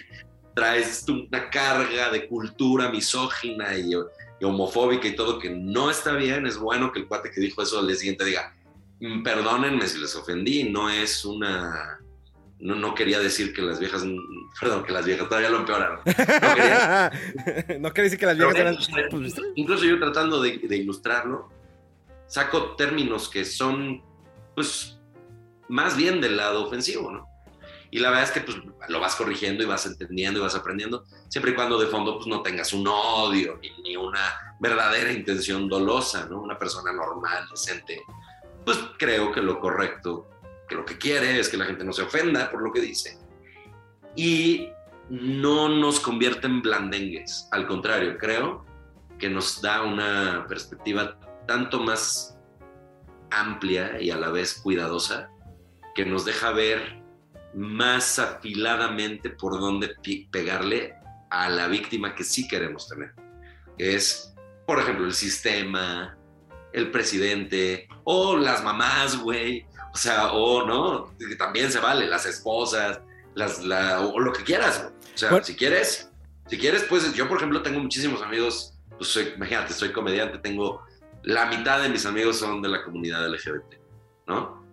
[0.55, 3.93] traes una carga de cultura misógina y,
[4.41, 6.47] y homofóbica y todo que no está bien.
[6.47, 8.53] Es bueno que el cuate que dijo eso al día siguiente diga,
[9.01, 12.01] "Mm, perdónenme si les ofendí, no es una...
[12.61, 14.05] No, no quería decir que las viejas,
[14.61, 16.01] perdón, que las viejas todavía lo empeoraron.
[16.05, 17.13] No quería,
[17.81, 18.77] no quiere decir que las viejas eran.
[19.11, 21.49] pues, incluso yo tratando de, de ilustrarlo,
[22.27, 24.03] saco términos que son,
[24.55, 24.99] pues,
[25.69, 27.29] más bien del lado ofensivo, ¿no?
[27.91, 31.05] Y la verdad es que pues, lo vas corrigiendo y vas entendiendo y vas aprendiendo,
[31.29, 35.69] siempre y cuando de fondo pues, no tengas un odio ni, ni una verdadera intención
[35.69, 36.41] dolosa, ¿no?
[36.41, 38.03] Una persona normal, decente.
[38.65, 40.29] Pues creo que lo correcto,
[40.69, 43.19] que lo que quiere es que la gente no se ofenda por lo que dice.
[44.15, 44.69] Y
[45.11, 47.49] no nos convierte en blandengues.
[47.53, 48.65] Al contrario, creo
[49.19, 52.39] que nos da una perspectiva tanto más
[53.31, 55.31] amplia y a la vez cuidadosa,
[55.95, 57.03] que nos deja ver
[57.55, 59.95] más afiladamente por dónde
[60.31, 60.95] pegarle
[61.31, 63.13] a la víctima que sí queremos tener.
[63.79, 64.35] Es,
[64.67, 66.17] por ejemplo, el sistema,
[66.73, 69.67] el presidente, o las mamás, güey.
[69.99, 73.01] O sea, o no, también se vale, las esposas,
[73.35, 74.93] las, la- o lo que quieras, güey.
[75.13, 75.45] O sea, Bueno.
[75.45, 76.09] si quieres,
[76.47, 80.83] si quieres, pues yo, por ejemplo, tengo muchísimos amigos, pues soy, imagínate, soy comediante, tengo
[81.25, 83.75] la mitad de mis amigos son de la comunidad LGBT,
[84.29, 84.65] ¿no?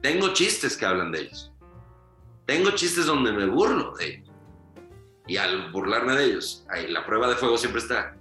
[0.00, 1.52] Tengo chistes que hablan de ellos.
[2.46, 4.30] Tengo chistes donde me burlo de ellos.
[5.26, 8.16] Y al burlarme de ellos, ahí la prueba de fuego siempre está.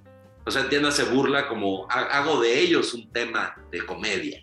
[0.45, 4.41] O sea, entiéndase burla como ha- hago de ellos un tema de comedia.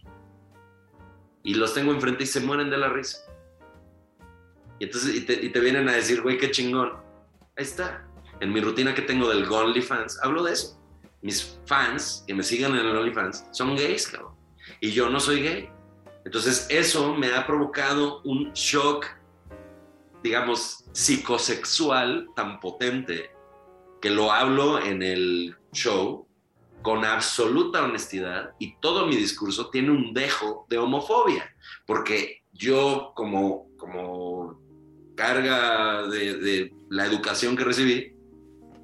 [1.43, 3.18] Y los tengo enfrente y se mueren de la risa.
[4.78, 6.93] Y entonces, y te, y te vienen a decir, güey, qué chingón.
[7.57, 8.07] Ahí está.
[8.40, 10.80] En mi rutina que tengo del OnlyFans, hablo de eso.
[11.20, 14.34] Mis fans que me sigan en el OnlyFans son gays, cabrón.
[14.80, 15.70] Y yo no soy gay.
[16.24, 19.07] Entonces, eso me ha provocado un shock,
[20.22, 23.30] digamos, psicosexual tan potente
[24.01, 26.26] que lo hablo en el show
[26.82, 31.48] con absoluta honestidad y todo mi discurso tiene un dejo de homofobia,
[31.86, 34.60] porque yo como, como
[35.16, 38.12] carga de, de la educación que recibí,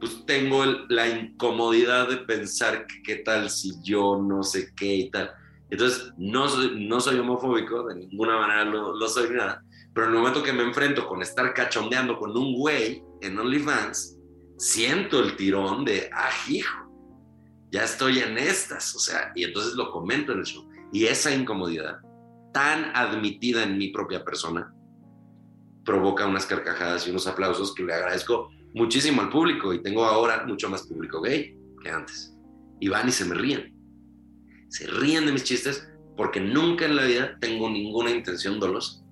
[0.00, 4.94] pues tengo el- la incomodidad de pensar que qué tal si yo no sé qué
[4.94, 5.32] y tal.
[5.70, 10.12] Entonces, no soy, no soy homofóbico, de ninguna manera lo, lo soy nada, pero en
[10.12, 14.16] el momento que me enfrento con estar cachondeando con un güey en OnlyFans,
[14.56, 16.87] siento el tirón de, ah, hijo,
[17.70, 20.68] ya estoy en estas, o sea, y entonces lo comento en el show.
[20.92, 21.98] Y esa incomodidad,
[22.52, 24.72] tan admitida en mi propia persona,
[25.84, 30.44] provoca unas carcajadas y unos aplausos que le agradezco muchísimo al público y tengo ahora
[30.46, 32.34] mucho más público gay que antes.
[32.80, 33.74] Y van y se me ríen.
[34.68, 39.02] Se ríen de mis chistes porque nunca en la vida tengo ninguna intención dolosa.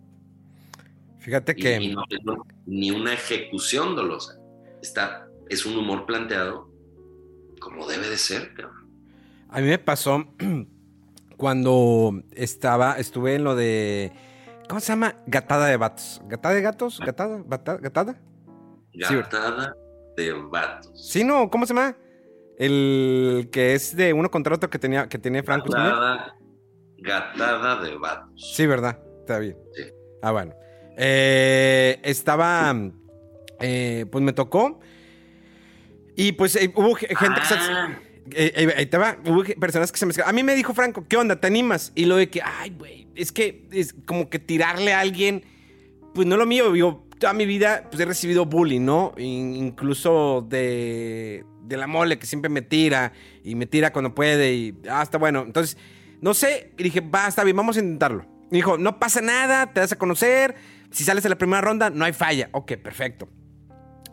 [1.18, 1.82] Fíjate Y- que.
[1.82, 2.04] y no
[2.66, 4.38] ni una ejecución dolosa.
[4.82, 6.70] Está, es un humor planteado
[7.66, 8.86] como debe de ser, cabrón.
[9.48, 10.24] A mí me pasó
[11.36, 14.12] cuando estaba, estuve en lo de.
[14.68, 15.16] ¿Cómo se llama?
[15.26, 16.20] Gatada de vatos.
[16.26, 17.00] ¿Gatada de gatos?
[17.04, 17.42] ¿Gatada?
[17.44, 18.20] ¿Bata- ¿Gatada?
[18.92, 19.74] Sí, Gatada
[20.16, 21.10] de vatos.
[21.10, 21.96] Sí, no, ¿cómo se llama?
[22.58, 25.68] El que es de uno contra otro que tenía, que tenía Franco.
[25.70, 26.36] Gatada,
[26.98, 28.52] gatada de vatos.
[28.54, 28.98] Sí, ¿verdad?
[29.20, 29.56] Está bien.
[29.74, 29.82] Sí.
[30.22, 30.54] Ah, bueno.
[30.96, 32.74] Eh, estaba.
[33.60, 34.80] eh, pues me tocó.
[36.16, 37.54] Y pues eh, hubo ge- gente que se.
[37.54, 37.98] Ah,
[38.32, 39.16] Eh, eh, ahí te va.
[39.24, 41.36] Hubo personas que se me A mí me dijo Franco, ¿qué onda?
[41.40, 41.92] ¿Te animas?
[41.94, 45.44] Y lo de que, ay, güey, es que es como que tirarle a alguien,
[46.14, 46.74] pues no lo mío.
[46.74, 49.14] Yo toda mi vida pues he recibido bullying, ¿no?
[49.16, 53.12] In- incluso de, de la mole que siempre me tira
[53.44, 55.42] y me tira cuando puede y ah, está bueno.
[55.46, 55.76] Entonces,
[56.20, 58.26] no sé, y dije, va, está bien, vamos a intentarlo.
[58.50, 60.56] Y dijo, no pasa nada, te das a conocer.
[60.90, 62.48] Si sales en la primera ronda, no hay falla.
[62.52, 63.28] Ok, perfecto.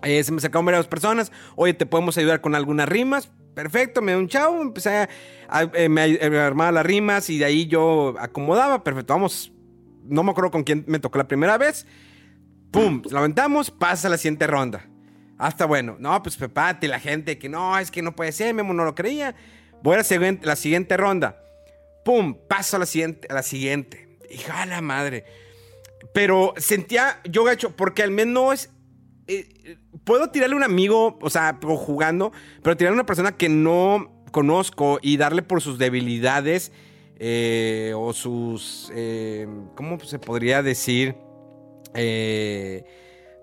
[0.04, 1.32] Eh, se me acercaron varias personas.
[1.56, 3.30] Oye, ¿te podemos ayudar con algunas rimas?
[3.54, 4.62] Perfecto, me dio un chavo.
[4.62, 5.08] Empecé
[5.50, 6.02] a, eh, me,
[6.40, 8.84] armaba las rimas y de ahí yo acomodaba.
[8.84, 9.52] Perfecto, vamos.
[10.06, 11.86] No me acuerdo con quién me tocó la primera vez.
[12.72, 14.90] Pum, la aventamos, pasa a la siguiente ronda.
[15.38, 18.74] Hasta bueno, no, pues pepate, la gente que no, es que no puede ser, Memo
[18.74, 19.36] no lo creía.
[19.84, 21.38] Voy a la siguiente, la siguiente ronda.
[22.04, 24.18] Pum, paso a la siguiente, la siguiente.
[24.30, 25.26] Hija la madre.
[26.14, 28.70] Pero sentía yo gacho, porque al menos
[29.28, 32.32] eh, puedo tirarle a un amigo, o sea, jugando,
[32.62, 36.72] pero tirarle a una persona que no conozco y darle por sus debilidades
[37.20, 41.16] eh, o sus, eh, ¿cómo se podría decir?
[41.96, 42.84] Eh,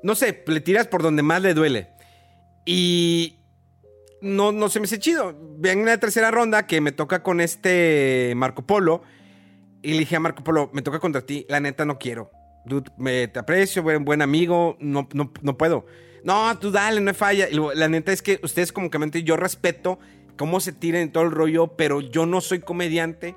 [0.02, 1.88] no sé, le tiras por donde más le duele.
[2.66, 3.38] Y
[4.20, 5.34] no, no se me hace chido.
[5.58, 9.02] Ven en la tercera ronda que me toca con este Marco Polo.
[9.82, 12.30] Y le dije a Marco Polo, me toca contra ti, la neta no quiero.
[12.66, 15.86] Dude, me, te aprecio, buen, buen amigo, no, no, no puedo.
[16.24, 17.48] No, tú dale, no hay falla.
[17.48, 19.98] Y la neta es que ustedes como que yo respeto
[20.36, 23.34] cómo se tiran en todo el rollo, pero yo no soy comediante.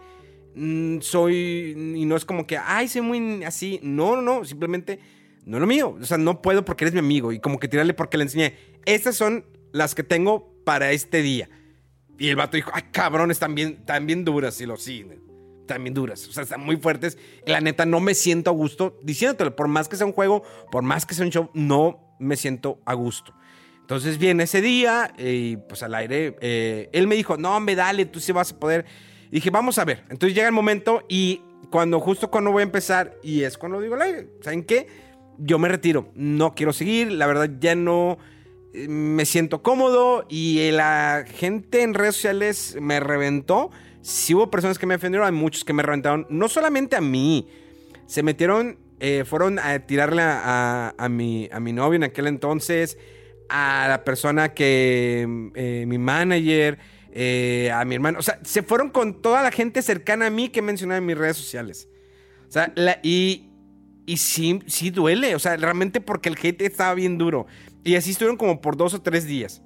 [0.56, 3.80] mm, soy, y no es como que, ay, soy muy así.
[3.82, 5.00] No, no, no, simplemente
[5.46, 5.98] no es lo mío.
[6.00, 7.32] O sea, no puedo porque eres mi amigo.
[7.32, 8.56] Y como que tirarle porque le enseñé.
[8.86, 11.50] Estas son las que tengo para este día.
[12.20, 14.62] Y el vato dijo, ay, cabrón, están bien, bien duras.
[14.62, 15.04] Y lo sí,
[15.82, 16.28] bien duras.
[16.28, 17.18] O sea, están muy fuertes.
[17.46, 19.56] La neta, no me siento a gusto diciéndotelo.
[19.56, 22.80] Por más que sea un juego, por más que sea un show, no me siento
[22.86, 23.34] a gusto.
[23.82, 28.06] Entonces viene ese día y pues al aire, eh, él me dijo, no, me dale,
[28.06, 28.86] tú sí vas a poder.
[29.28, 30.06] Y dije, vamos a ver.
[30.10, 33.96] Entonces llega el momento y cuando justo cuando voy a empezar, y es cuando digo
[33.96, 34.88] al aire, ¿saben qué?
[35.38, 38.20] Yo me retiro, no quiero seguir, la verdad ya no
[38.74, 43.72] eh, me siento cómodo y la gente en redes sociales me reventó.
[44.02, 47.48] Si hubo personas que me ofendieron, hay muchos que me reventaron, no solamente a mí,
[48.06, 52.98] se metieron, eh, fueron a tirarle a, a, mi, a mi novio en aquel entonces,
[53.50, 56.80] a la persona que, eh, mi manager,
[57.12, 60.50] eh, a mi hermano, o sea, se fueron con toda la gente cercana a mí
[60.50, 61.90] que mencionaba en mis redes sociales.
[62.48, 62.74] O sea,
[63.04, 63.50] y,
[64.06, 67.46] y sí, sí duele, o sea, realmente porque el hate estaba bien duro.
[67.84, 69.62] Y así estuvieron como por dos o tres días.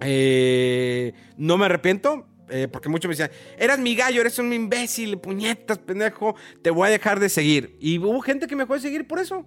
[0.00, 5.18] Eh, no me arrepiento, eh, porque muchos me decían, eras mi gallo, eres un imbécil,
[5.18, 7.76] puñetas, pendejo, te voy a dejar de seguir.
[7.80, 9.46] Y hubo gente que me dejó de seguir por eso.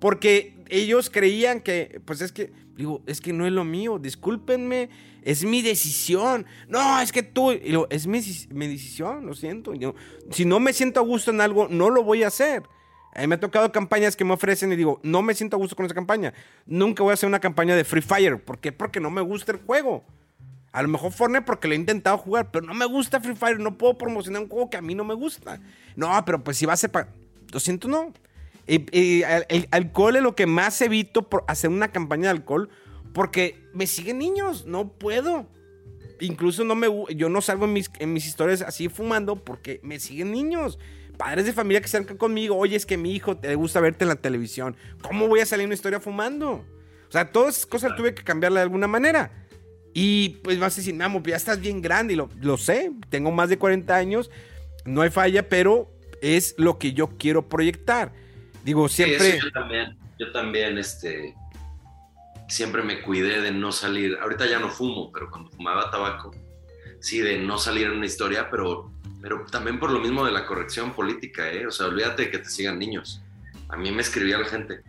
[0.00, 4.88] Porque ellos creían que, pues es que, digo, es que no es lo mío, discúlpenme,
[5.22, 6.46] es mi decisión.
[6.68, 8.20] No, es que tú, es mi,
[8.50, 9.74] mi decisión, lo siento.
[9.74, 9.94] Yo,
[10.30, 12.62] si no me siento a gusto en algo, no lo voy a hacer.
[13.18, 15.76] Mí me ha tocado campañas que me ofrecen y digo, no me siento a gusto
[15.76, 16.32] con esa campaña.
[16.64, 18.42] Nunca voy a hacer una campaña de Free Fire.
[18.42, 18.72] ¿Por qué?
[18.72, 20.04] Porque no me gusta el juego.
[20.72, 23.58] A lo mejor Fortnite porque lo he intentado jugar, pero no me gusta Free Fire.
[23.58, 25.60] No puedo promocionar un juego que a mí no me gusta.
[25.96, 27.08] No, pero pues si va a ser para...
[27.52, 28.12] Lo siento, no.
[28.66, 32.70] Y, y el, alcohol es lo que más evito por hacer una campaña de alcohol
[33.12, 34.66] porque me siguen niños.
[34.66, 35.48] No puedo.
[36.20, 39.98] Incluso no me, yo no salgo en mis, en mis historias así fumando porque me
[39.98, 40.78] siguen niños.
[41.16, 42.56] Padres de familia que se acercan conmigo.
[42.56, 44.76] Oye, es que mi hijo te gusta verte en la televisión.
[45.02, 46.64] ¿Cómo voy a salir en una historia fumando?
[47.08, 49.32] O sea, todas esas cosas tuve que cambiarla de alguna manera.
[49.92, 52.14] Y pues vas a decir, Mamo, ya estás bien grande.
[52.14, 54.30] Y lo, lo sé, tengo más de 40 años.
[54.84, 58.12] No hay falla, pero es lo que yo quiero proyectar.
[58.64, 59.36] Digo, Sí, siempre...
[59.36, 61.34] eso yo también, yo también, este,
[62.48, 64.18] siempre me cuidé de no salir.
[64.20, 66.34] Ahorita ya no fumo, pero cuando fumaba tabaco,
[67.00, 70.46] sí, de no salir en una historia, pero, pero también por lo mismo de la
[70.46, 71.66] corrección política, ¿eh?
[71.66, 73.22] O sea, olvídate de que te sigan niños.
[73.68, 74.80] A mí me escribía la gente,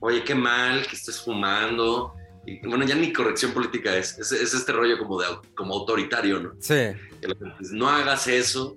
[0.00, 2.14] oye, qué mal que estés fumando.
[2.48, 6.40] Y bueno, ya ni corrección política es, es, es este rollo como, de, como autoritario,
[6.40, 6.52] ¿no?
[6.60, 6.92] Sí.
[7.72, 8.76] No hagas eso.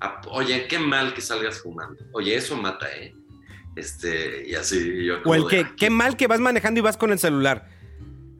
[0.00, 2.02] Ah, Oye, qué mal que salgas fumando.
[2.12, 3.14] Oye, eso mata, ¿eh?
[3.74, 5.04] Este, y así.
[5.04, 7.68] yo O el que, "Ah, qué mal que vas manejando y vas con el celular.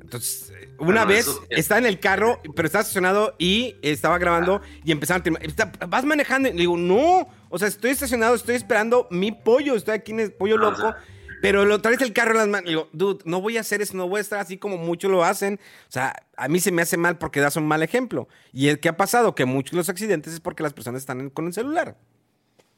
[0.01, 4.61] Entonces, eh, una no, vez estaba en el carro, pero estaba estacionado y estaba grabando
[4.84, 5.22] y empezaron
[5.80, 6.49] a Vas manejando.
[6.49, 7.28] Y le digo, no.
[7.49, 9.74] O sea, estoy estacionado, estoy esperando mi pollo.
[9.74, 10.76] Estoy aquí en el pollo Ah, o loco.
[10.82, 10.97] sea.
[11.43, 12.68] Pero lo traes el carro en las manos.
[12.68, 15.24] Digo, dude, no voy a hacer eso, no voy a estar así como muchos lo
[15.24, 15.61] hacen.
[15.89, 18.28] O sea, a mí se me hace mal porque das un mal ejemplo.
[18.53, 21.30] Y el que ha pasado, que muchos de los accidentes es porque las personas están
[21.30, 21.97] con el celular.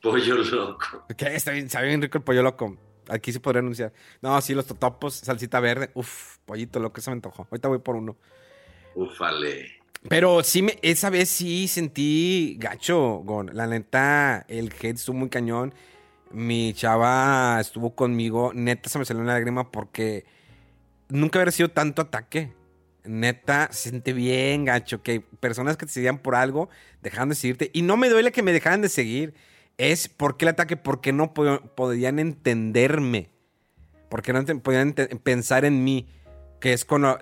[0.02, 1.06] Pollo loco.
[1.16, 2.76] Que está bien, sabe bien rico el pollo loco.
[3.08, 3.92] Aquí se podría anunciar.
[4.20, 5.90] No, sí, los totopos, salsita verde.
[5.94, 7.46] Uf, pollito loco, se me antojó.
[7.50, 8.16] Ahorita voy por uno.
[8.94, 9.78] Ufale.
[10.08, 13.50] Pero sí, me, esa vez sí sentí gacho, Gon.
[13.54, 15.74] La neta, el hate estuvo muy cañón.
[16.30, 18.52] Mi chava estuvo conmigo.
[18.54, 20.26] Neta, se me salió una lágrima porque
[21.08, 22.52] nunca había recibido tanto ataque.
[23.04, 26.68] Neta, se siente bien gacho que personas que te seguían por algo
[27.02, 27.70] dejaron de seguirte.
[27.72, 29.34] Y no me duele que me dejaran de seguir.
[29.78, 33.30] Es porque el ataque, porque no po- podían entenderme.
[34.10, 36.08] Porque no podían pensar en mí.
[36.60, 37.18] Que es cuando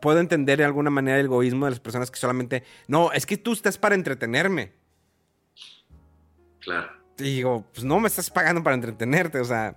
[0.00, 2.64] puedo entender de alguna manera el egoísmo de las personas que solamente.
[2.88, 4.72] No, es que tú estás para entretenerme.
[6.60, 6.99] Claro.
[7.20, 9.74] Y digo, pues no me estás pagando para entretenerte, o sea.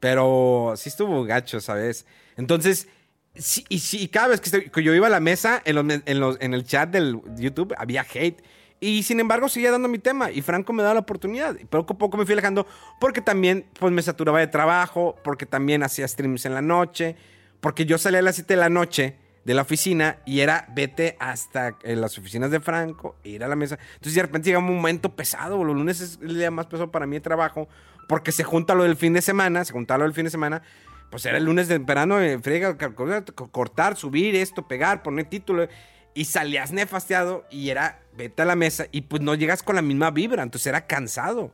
[0.00, 2.06] Pero sí estuvo gacho, ¿sabes?
[2.36, 2.88] Entonces,
[3.34, 7.20] y, sí, y cada vez que, yo iba a la mesa, en el chat del
[7.36, 8.42] YouTube había hate.
[8.80, 10.30] Y sin embargo, seguía dando mi tema.
[10.30, 11.58] Y Franco me daba la oportunidad.
[11.58, 12.66] Y poco a poco me fui alejando.
[13.00, 15.16] Porque también, pues me saturaba de trabajo.
[15.24, 17.16] Porque también hacía streams en la noche.
[17.60, 21.16] Porque yo salía a las 7 de la noche de la oficina y era vete
[21.20, 23.78] hasta eh, las oficinas de Franco, e ir a la mesa.
[23.94, 27.06] Entonces de repente llega un momento pesado, los lunes es el día más pesado para
[27.06, 27.68] mí trabajo,
[28.08, 30.62] porque se junta lo del fin de semana, se junta lo del fin de semana,
[31.10, 35.68] pues era el lunes de verano, eh, frega, co- cortar, subir esto, pegar, poner título.
[36.16, 39.82] y salías nefasteado y era, vete a la mesa y pues no llegas con la
[39.82, 41.52] misma vibra, entonces era cansado.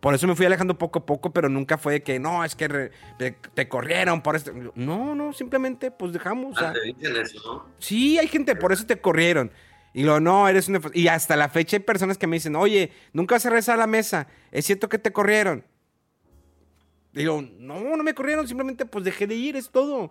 [0.00, 2.54] Por eso me fui alejando poco a poco, pero nunca fue de que, no, es
[2.54, 4.52] que re- te, te corrieron por esto.
[4.76, 6.56] No, no, simplemente pues dejamos.
[6.56, 7.66] o sea, Ah, te dicen eso, ¿no?
[7.78, 9.50] Sí, hay gente, por eso te corrieron.
[9.94, 10.80] Y lo no, eres un...
[10.94, 13.78] Y hasta la fecha hay personas que me dicen, oye, nunca vas a regresar a
[13.78, 14.28] la mesa.
[14.52, 15.64] ¿Es cierto que te corrieron?
[17.12, 20.10] Digo, no, no me corrieron, simplemente pues dejé de ir, es todo.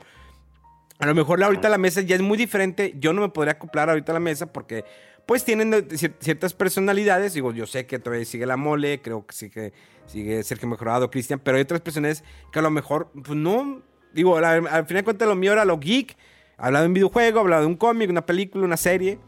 [0.99, 2.93] A lo mejor la- ahorita la mesa ya es muy diferente.
[2.99, 4.83] Yo no me podría acoplar ahorita a la mesa porque
[5.27, 5.87] pues tienen
[6.19, 7.33] ciertas personalidades.
[7.33, 9.73] Digo, yo sé que todavía sigue la mole, creo que sigue,
[10.07, 13.81] sigue Sergio Mejorado, Cristian, pero hay otras personas que a lo mejor, pues no.
[14.13, 16.15] Digo, al final de cuentas lo mío era lo geek.
[16.57, 19.19] Hablaba de un videojuego, hablaba de un cómic, una película, una serie.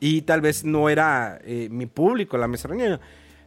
[0.00, 3.00] Y tal vez no era eh, mi público la mesa reñida.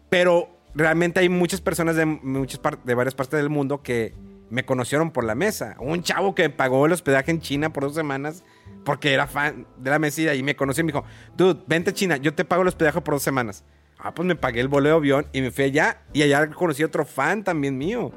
[0.09, 4.13] Pero realmente hay muchas personas de, muchas de varias partes del mundo que
[4.49, 5.75] me conocieron por la mesa.
[5.79, 8.45] Un chavo que pagó el hospedaje en China por dos semanas
[8.89, 11.05] porque era fan de la mesa y me conoció y me dijo,
[11.37, 13.63] dude, vente a China, yo te pago el hospedaje por dos semanas.
[13.99, 16.81] Ah, pues me pagué el boleo de avión y me fui allá y allá conocí
[16.81, 18.11] a otro fan también mío.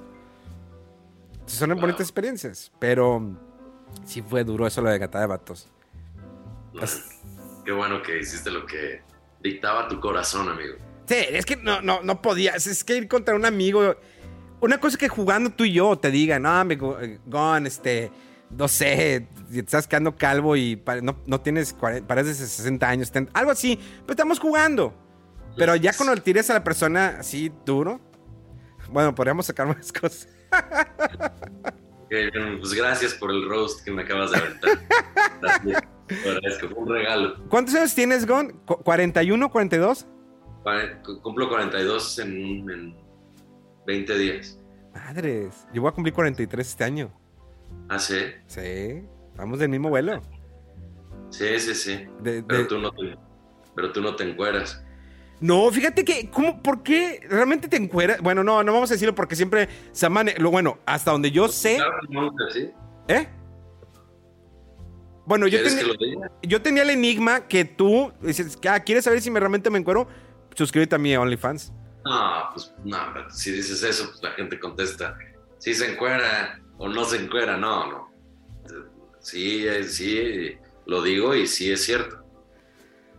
[1.34, 3.36] Entonces, son bonitas experiencias, pero
[4.06, 5.68] sí fue duro eso lo de Gata de Vatos.
[7.66, 9.02] Qué bueno que hiciste lo que
[9.42, 10.76] dictaba tu corazón, amigo.
[11.04, 12.52] Sí, es que no, no, no podía.
[12.52, 13.94] Es, que ir contra un amigo.
[14.62, 18.10] Una cosa que jugando tú y yo te digan, no, amigo, eh, Gon, este,
[18.56, 23.10] no sé, te estás quedando calvo y no, no tienes, 40 pareces de 60 años,
[23.10, 24.94] ten- algo así, pero estamos jugando.
[25.56, 28.00] Pero ya cuando le tires a la persona así duro,
[28.90, 30.28] bueno, podríamos sacar más cosas.
[32.04, 34.70] Ok, bueno, pues gracias por el roast que me acabas de aventar.
[35.40, 35.82] Gracias.
[36.26, 37.48] Agradezco, fue un regalo.
[37.48, 38.50] ¿Cuántos años tienes, Gon?
[38.66, 40.06] ¿Cu- ¿41, 42?
[40.62, 42.96] Cua- Cumplo 42 en, en
[43.86, 44.58] 20 días.
[44.92, 47.10] Madres, yo voy a cumplir 43 este año.
[47.94, 48.16] Ah, sí.
[48.46, 49.02] Sí,
[49.36, 50.22] vamos del mismo vuelo.
[51.30, 52.06] Sí, sí, sí.
[52.20, 53.16] De- Pero de- tú no te,
[53.74, 54.82] pero tú no te encueras.
[55.40, 58.20] No, fíjate que, ¿cómo, ¿por qué realmente te encueras?
[58.22, 60.34] Bueno, no, no vamos a decirlo porque siempre se mane...
[60.38, 61.78] Lo bueno, hasta donde yo sé,
[62.08, 62.70] no, ¿sí?
[63.08, 63.28] ¿eh?
[65.26, 69.30] Bueno, yo, ¿Quieres tenía- yo tenía el enigma que tú dices, ah, ¿quieres saber si
[69.30, 70.06] me realmente me encuero?
[70.54, 71.72] Suscríbete a mi OnlyFans.
[72.04, 72.98] No, pues no,
[73.30, 75.16] si dices eso, pues la gente contesta,
[75.58, 78.12] si se encuera o no se encuera, no, no.
[79.20, 82.24] Sí, eh, sí, lo digo y sí es cierto.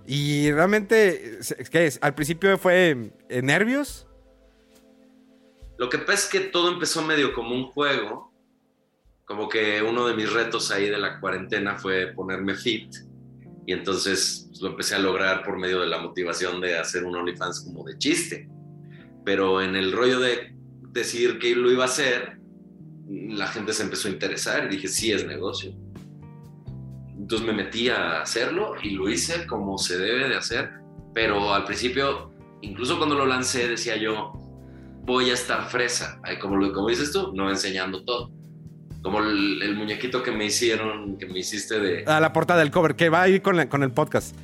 [0.05, 1.39] Y realmente,
[1.71, 1.97] ¿qué es?
[2.01, 4.05] Al principio fue nervios.
[5.77, 8.33] Lo que pasa es que todo empezó medio como un juego,
[9.23, 12.93] como que uno de mis retos ahí de la cuarentena fue ponerme fit
[13.65, 17.15] y entonces pues, lo empecé a lograr por medio de la motivación de hacer un
[17.15, 18.49] OnlyFans como de chiste.
[19.23, 20.53] Pero en el rollo de
[20.91, 22.42] decidir que lo iba a hacer,
[23.09, 25.73] la gente se empezó a interesar y dije, sí, es negocio.
[27.17, 30.71] Entonces me metí a hacerlo y lo hice como se debe de hacer,
[31.13, 32.31] pero al principio,
[32.61, 34.33] incluso cuando lo lancé, decía yo,
[35.05, 38.31] voy a estar fresa, como, lo- como dices tú, no enseñando todo.
[39.01, 42.03] Como el, el muñequito que me hicieron, que me hiciste de...
[42.07, 44.35] A la portada del cover, que va a ir con, la- con el podcast.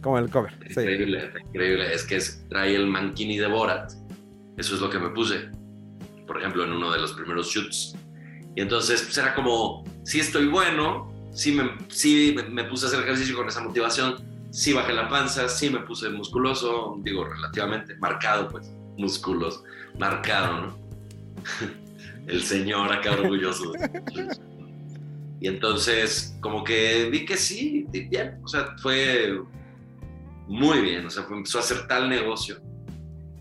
[0.00, 0.52] Como el cover.
[0.70, 0.80] sí.
[0.80, 1.92] Increíble, increíble.
[1.92, 3.92] Es que es- trae el mankini de Borat.
[4.56, 5.50] Eso es lo que me puse.
[6.28, 7.96] Por ejemplo, en uno de los primeros shoots.
[8.56, 13.00] Y entonces, pues era como, sí estoy bueno, sí me, sí me- puse a hacer
[13.00, 14.16] ejercicio con esa motivación,
[14.50, 19.64] sí bajé la panza, sí me puse musculoso, digo, relativamente marcado, pues, musculoso,
[19.98, 20.78] marcado, ¿no?
[22.26, 23.72] El señor acá orgulloso.
[25.40, 29.38] Y entonces, como que vi que sí, bien, o sea, fue
[30.46, 32.56] muy bien, o sea, fue- empezó a hacer tal negocio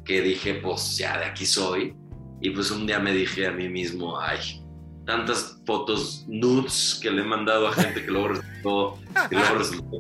[0.03, 1.95] que dije, pues ya de aquí soy.
[2.41, 4.61] Y pues un día me dije a mí mismo, ay,
[5.05, 8.99] tantas fotos nudes que le he mandado a gente que luego resultó,
[9.29, 9.97] que luego resultó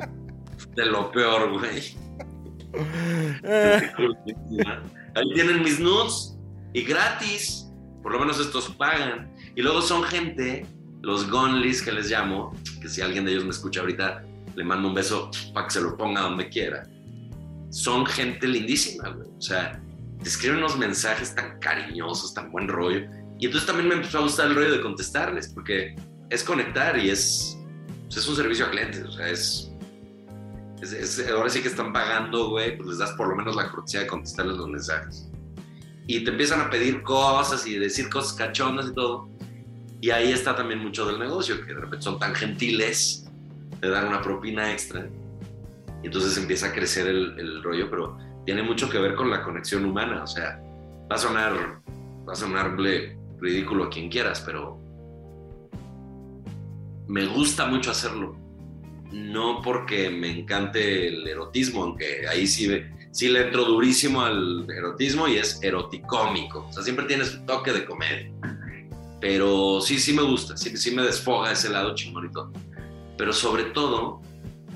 [0.75, 1.95] de lo peor, güey.
[3.43, 3.91] Eh,
[5.15, 6.37] Ahí tienen mis nudes
[6.73, 7.69] y gratis.
[8.01, 9.31] Por lo menos estos pagan.
[9.55, 10.65] Y luego son gente,
[11.01, 14.23] los gonlis que les llamo, que si alguien de ellos me escucha ahorita,
[14.55, 16.87] le mando un beso para que se lo ponga donde quiera.
[17.69, 19.29] Son gente lindísima, güey.
[19.37, 19.81] O sea,
[20.21, 23.07] te escriben unos mensajes tan cariñosos, tan buen rollo.
[23.39, 25.95] Y entonces también me empezó a gustar el rollo de contestarles, porque
[26.29, 27.57] es conectar y es,
[28.05, 29.03] pues es un servicio a clientes.
[29.05, 29.69] O sea, es,
[30.81, 33.69] es- es- ahora sí que están pagando, güey, pues les das por lo menos la
[33.71, 35.29] cortesía de contestarles los mensajes.
[36.07, 39.29] Y te empiezan a pedir cosas y decir cosas cachondas y todo.
[40.01, 43.25] Y ahí está también mucho del negocio, que de repente son tan gentiles,
[43.79, 45.07] te dan una propina extra.
[46.01, 49.41] Y entonces empieza a crecer el, el rollo, pero tiene mucho que ver con la
[49.43, 50.23] conexión humana.
[50.23, 50.61] O sea,
[51.09, 51.53] va a sonar,
[52.27, 54.79] va a sonarle ridículo a quien quieras, pero
[57.07, 58.41] me gusta mucho hacerlo.
[59.11, 62.67] no porque me encante el erotismo, aunque ahí sí,
[63.11, 66.65] sí le entro durísimo al erotismo y es eroticómico.
[66.67, 68.31] O sea, siempre tiene su toque de comedia.
[69.21, 72.31] Pero sí, sí me gusta, sí, sí me desfoga ese lado chingón.
[73.15, 74.21] Pero sobre todo,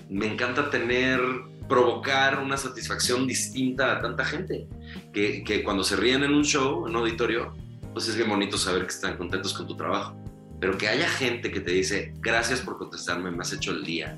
[0.08, 1.20] me encanta tener,
[1.68, 4.68] provocar una satisfacción distinta a tanta gente.
[5.14, 7.56] Que, que cuando se ríen en un show, en un auditorio,
[7.98, 10.16] pues es bien bonito saber que están contentos con tu trabajo.
[10.60, 14.16] Pero que haya gente que te dice, gracias por contestarme, me has hecho el día.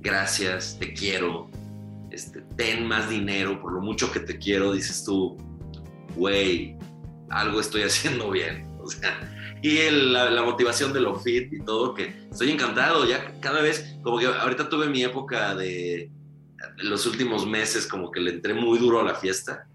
[0.00, 1.50] Gracias, te quiero.
[2.12, 5.36] Este, ten más dinero por lo mucho que te quiero, dices tú,
[6.14, 6.76] güey,
[7.28, 8.64] algo estoy haciendo bien.
[8.80, 9.18] O sea,
[9.60, 13.04] y la, la, motivación de lo fit y todo, que estoy encantado.
[13.04, 16.08] Ya cada vez, como que ahorita tuve mi época de
[16.76, 19.66] los últimos meses, como que le entré muy duro a la fiesta.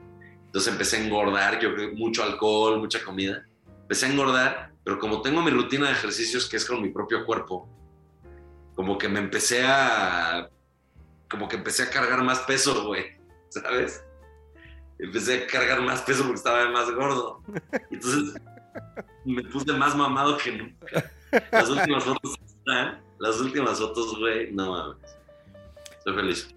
[0.50, 3.46] Entonces empecé a engordar, yo mucho alcohol, mucha comida.
[3.84, 7.24] Empecé a engordar pero como tengo mi rutina de ejercicios que es con mi propio
[7.24, 7.70] cuerpo,
[8.74, 10.50] como que me empecé a,
[11.30, 13.06] como que empecé a cargar más peso, güey,
[13.50, 14.04] ¿sabes?
[14.98, 17.44] Empecé a cargar más peso porque estaba más gordo.
[17.92, 18.34] Entonces
[19.26, 21.12] me puse más mamado que nunca.
[21.52, 25.18] Las últimas fotos están, las últimas fotos, güey, no mames.
[26.00, 26.56] Estoy feliz.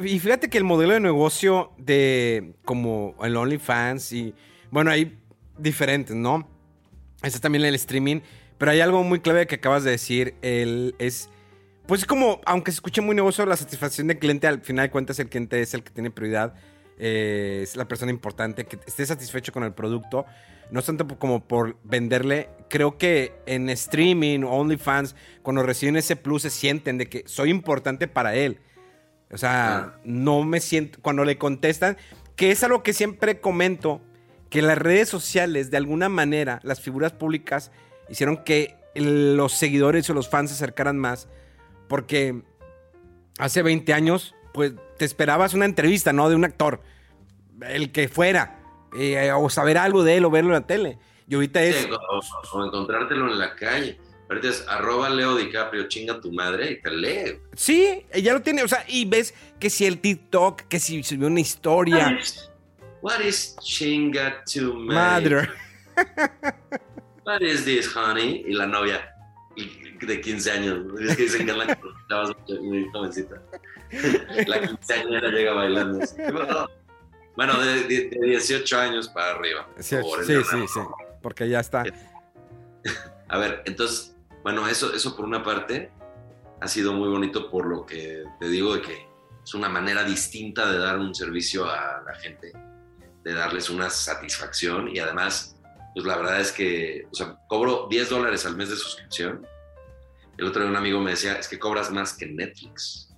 [0.00, 4.34] Y fíjate que el modelo de negocio de como el OnlyFans y
[4.70, 5.18] bueno, hay
[5.58, 6.48] diferentes, ¿no?
[7.22, 8.20] Está también el streaming.
[8.58, 10.34] Pero hay algo muy clave que acabas de decir.
[10.42, 11.28] El, es.
[11.86, 14.90] Pues es como, aunque se escuche muy negocio, la satisfacción del cliente, al final de
[14.90, 16.54] cuentas, el cliente es el que tiene prioridad.
[16.98, 20.24] Eh, es la persona importante, que esté satisfecho con el producto.
[20.70, 22.48] No es tanto como por venderle.
[22.68, 28.08] Creo que en streaming OnlyFans, cuando reciben ese plus, se sienten de que soy importante
[28.08, 28.58] para él.
[29.32, 30.00] O sea, ah.
[30.04, 30.98] no me siento.
[31.02, 31.96] Cuando le contestan,
[32.36, 34.00] que es algo que siempre comento
[34.50, 37.72] que las redes sociales, de alguna manera, las figuras públicas,
[38.08, 41.28] hicieron que los seguidores o los fans se acercaran más.
[41.88, 42.42] Porque
[43.38, 46.28] hace 20 años, pues te esperabas una entrevista, ¿no?
[46.28, 46.80] De un actor,
[47.62, 48.60] el que fuera,
[48.96, 50.98] eh, o saber algo de él o verlo en la tele.
[51.28, 51.88] Y ahorita es.
[52.52, 53.98] o, encontrártelo en la calle.
[54.28, 57.38] Ahorita es arroba Leo DiCaprio, chinga tu madre y te lee.
[57.54, 58.62] Sí, ya lo tiene.
[58.62, 62.18] O sea, y ves que si el TikTok, que si subió una historia.
[63.02, 65.48] What is chinga to Madre.
[67.24, 68.44] What is this, honey?
[68.46, 69.14] Y la novia
[70.00, 71.00] de 15 años.
[71.00, 71.78] Es que dicen que la
[72.60, 73.40] muy jovencita.
[74.46, 76.04] La quinceañera llega bailando.
[77.36, 79.68] Bueno, de, de, 18 años para arriba.
[79.78, 79.96] Sí,
[80.26, 80.80] sí, sí, sí,
[81.22, 81.84] porque ya está.
[83.28, 84.15] A ver, entonces,
[84.46, 85.90] bueno, eso, eso por una parte
[86.60, 89.08] ha sido muy bonito por lo que te digo de que
[89.42, 92.52] es una manera distinta de dar un servicio a la gente
[93.24, 95.56] de darles una satisfacción y además,
[95.92, 99.44] pues la verdad es que, o sea, cobro 10 dólares al mes de suscripción.
[100.38, 103.12] El otro día un amigo me decía, es que cobras más que Netflix.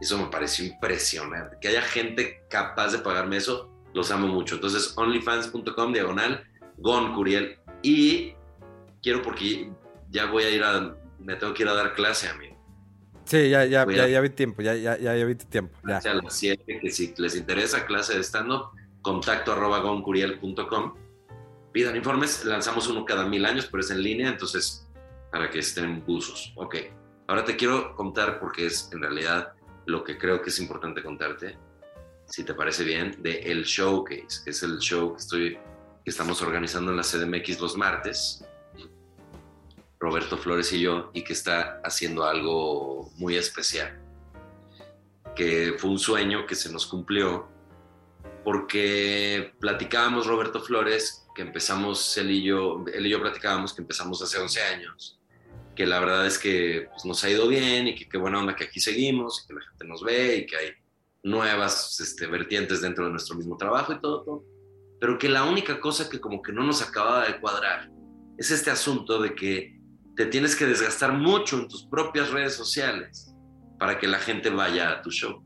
[0.00, 1.58] Eso me pareció impresionante.
[1.60, 4.56] Que haya gente capaz de pagarme eso, los amo mucho.
[4.56, 6.44] Entonces, onlyfans.com, diagonal,
[6.78, 7.60] Gon Curiel.
[7.82, 8.34] Y
[9.00, 9.70] quiero porque
[10.14, 12.54] ya voy a ir a, me tengo que ir a dar clase, amigo.
[13.24, 15.76] Sí, ya, ya, ya, ya, vi tiempo, ya, ya, ya, vi tu tiempo.
[15.88, 15.98] Ya.
[15.98, 18.68] A las 7, que si les interesa clase de stand-up,
[19.02, 20.94] contacto arroba goncuriel.com.
[21.72, 24.86] Pidan informes, lanzamos uno cada mil años, pero es en línea, entonces
[25.32, 26.52] para que estén buzos.
[26.54, 26.76] Ok,
[27.26, 29.52] ahora te quiero contar porque es en realidad
[29.86, 31.58] lo que creo que es importante contarte,
[32.26, 35.58] si te parece bien, de El Showcase, que es el show que, estoy,
[36.04, 38.44] que estamos organizando en la CDMX los martes.
[40.04, 43.98] Roberto Flores y yo, y que está haciendo algo muy especial.
[45.34, 47.48] Que fue un sueño que se nos cumplió
[48.44, 54.20] porque platicábamos Roberto Flores, que empezamos él y yo, él y yo platicábamos que empezamos
[54.20, 55.18] hace 11 años,
[55.74, 58.54] que la verdad es que pues, nos ha ido bien y que qué buena onda
[58.54, 60.68] que aquí seguimos, y que la gente nos ve y que hay
[61.22, 64.44] nuevas este, vertientes dentro de nuestro mismo trabajo y todo, todo,
[65.00, 67.90] pero que la única cosa que como que no nos acababa de cuadrar
[68.36, 69.73] es este asunto de que
[70.16, 73.34] te tienes que desgastar mucho en tus propias redes sociales
[73.78, 75.44] para que la gente vaya a tu show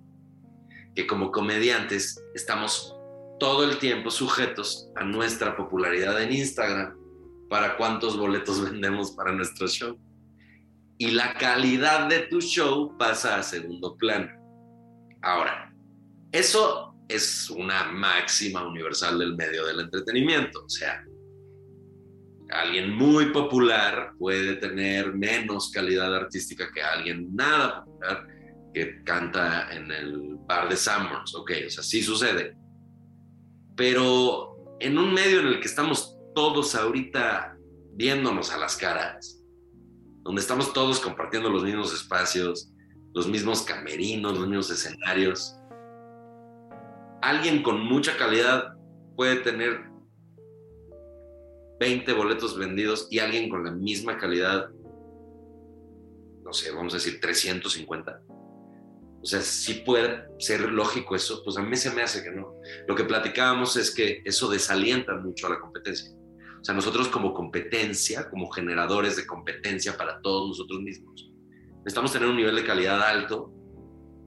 [0.99, 2.93] que como comediantes estamos
[3.39, 6.97] todo el tiempo sujetos a nuestra popularidad en Instagram
[7.49, 9.97] para cuántos boletos vendemos para nuestro show.
[10.99, 14.29] Y la calidad de tu show pasa a segundo plano.
[15.23, 15.73] Ahora,
[16.33, 20.65] eso es una máxima universal del medio del entretenimiento.
[20.65, 21.05] O sea,
[22.51, 28.27] alguien muy popular puede tener menos calidad artística que alguien nada popular
[28.73, 32.57] que canta en el bar de Summers, ok, o sea, sí sucede.
[33.77, 37.57] Pero en un medio en el que estamos todos ahorita
[37.95, 39.43] viéndonos a las caras,
[40.23, 42.73] donde estamos todos compartiendo los mismos espacios,
[43.15, 45.57] los mismos camerinos, los mismos escenarios.
[47.23, 48.75] Alguien con mucha calidad
[49.17, 49.88] puede tener
[51.79, 54.71] 20 boletos vendidos y alguien con la misma calidad,
[56.45, 58.23] no sé, vamos a decir 350.
[59.21, 62.55] O sea, si puede ser lógico eso, pues a mí se me hace que no.
[62.87, 66.13] Lo que platicábamos es que eso desalienta mucho a la competencia.
[66.61, 71.31] O sea, nosotros como competencia, como generadores de competencia para todos nosotros mismos,
[71.79, 73.53] necesitamos tener un nivel de calidad alto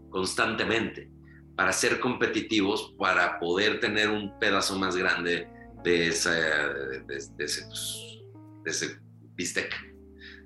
[0.10, 1.10] constantemente
[1.56, 5.48] para ser competitivos, para poder tener un pedazo más grande
[5.84, 8.22] de, esa, de, ese, pues,
[8.64, 9.00] de ese
[9.36, 9.74] bistec,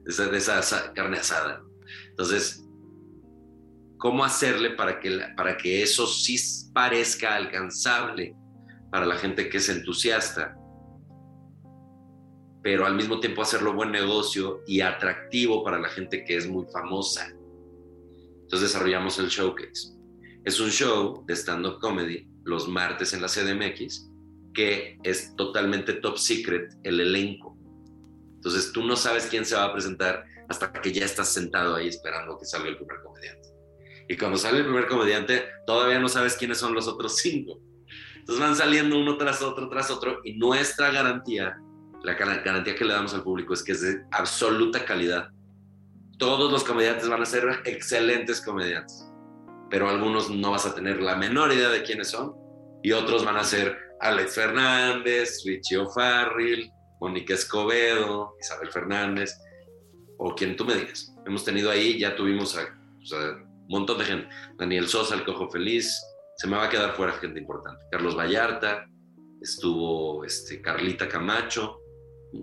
[0.03, 1.61] de esa, de esa carne asada.
[2.09, 2.65] Entonces,
[3.97, 6.37] cómo hacerle para que, para que eso sí
[6.73, 8.35] parezca alcanzable
[8.91, 10.55] para la gente que es entusiasta,
[12.63, 16.65] pero al mismo tiempo hacerlo buen negocio y atractivo para la gente que es muy
[16.71, 17.27] famosa.
[18.43, 19.95] Entonces desarrollamos el Showcase.
[20.43, 24.09] Es un show de stand-up comedy los martes en la CDMX
[24.55, 27.55] que es totalmente top secret el elenco.
[28.35, 31.87] Entonces tú no sabes quién se va a presentar hasta que ya estás sentado ahí
[31.87, 33.49] esperando que salga el primer comediante.
[34.07, 37.59] Y cuando sale el primer comediante, todavía no sabes quiénes son los otros cinco.
[38.17, 41.57] Entonces van saliendo uno tras otro, tras otro, y nuestra garantía,
[42.03, 45.29] la garantía que le damos al público es que es de absoluta calidad.
[46.17, 49.11] Todos los comediantes van a ser excelentes comediantes,
[49.69, 52.33] pero algunos no vas a tener la menor idea de quiénes son,
[52.83, 59.37] y otros van a ser Alex Fernández, Richie O'Farrill, Mónica Escobedo, Isabel Fernández,
[60.17, 61.13] o quien tú me digas.
[61.25, 64.29] Hemos tenido ahí, ya tuvimos a, un montón de gente.
[64.57, 66.01] Daniel Sosa, el Cojo Feliz,
[66.37, 67.83] se me va a quedar fuera gente importante.
[67.91, 68.85] Carlos Vallarta,
[69.41, 71.79] estuvo este, Carlita Camacho,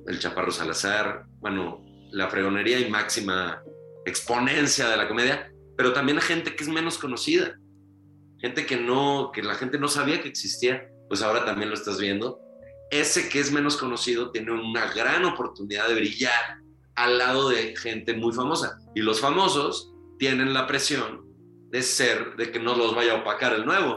[0.06, 3.62] el Chaparro Salazar, bueno, la fregonería y máxima
[4.04, 7.58] exponencia de la comedia, pero también gente que es menos conocida,
[8.40, 12.00] gente que no, que la gente no sabía que existía, pues ahora también lo estás
[12.00, 12.40] viendo.
[12.90, 16.62] Ese que es menos conocido tiene una gran oportunidad de brillar
[16.94, 18.78] al lado de gente muy famosa.
[18.94, 21.26] Y los famosos tienen la presión
[21.68, 23.94] de ser, de que no los vaya a opacar el nuevo.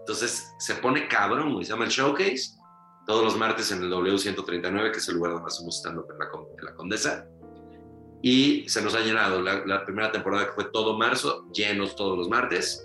[0.00, 1.64] Entonces se pone cabrón, güey.
[1.64, 2.58] Se llama el Showcase.
[3.06, 6.28] Todos los martes en el W139, que es el lugar donde hacemos estando en la,
[6.58, 7.28] en la Condesa.
[8.20, 9.40] Y se nos ha llenado.
[9.40, 12.84] La, la, primera temporada que fue todo marzo, llenos todos los martes.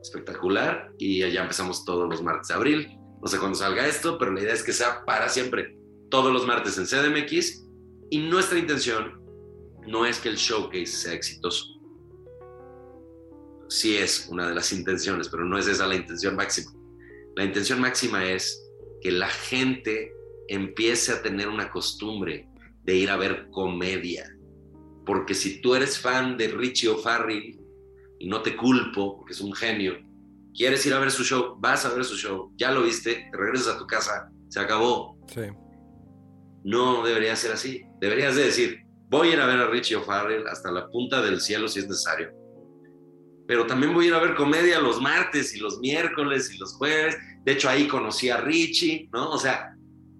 [0.00, 0.92] Espectacular.
[0.98, 2.98] Y ya empezamos todos los martes de abril.
[3.20, 5.76] No sé cuándo salga esto, pero la idea es que sea para siempre.
[6.10, 7.64] Todos los martes en CDMX.
[8.10, 9.20] Y nuestra intención
[9.86, 11.66] no es que el showcase sea exitoso.
[13.68, 16.72] Sí es una de las intenciones, pero no es esa la intención máxima.
[17.36, 18.68] La intención máxima es
[19.00, 20.12] que la gente
[20.48, 22.48] empiece a tener una costumbre
[22.82, 24.36] de ir a ver comedia.
[25.06, 27.59] Porque si tú eres fan de Richie O'Farrill,
[28.20, 29.98] y no te culpo, porque es un genio,
[30.54, 33.36] quieres ir a ver su show, vas a ver su show, ya lo viste, te
[33.36, 35.18] regresas a tu casa, se acabó.
[35.26, 35.42] Sí.
[36.62, 37.82] No debería ser así.
[38.00, 41.40] Deberías de decir, Voy a ir a ver a Richie O'Farrell hasta la punta del
[41.40, 42.30] cielo si es necesario.
[43.48, 46.74] Pero también voy a ir a ver comedia los martes y los miércoles y los
[46.74, 47.16] jueves.
[47.44, 49.30] De hecho, ahí conocí a Richie, ¿no?
[49.30, 49.74] O sea,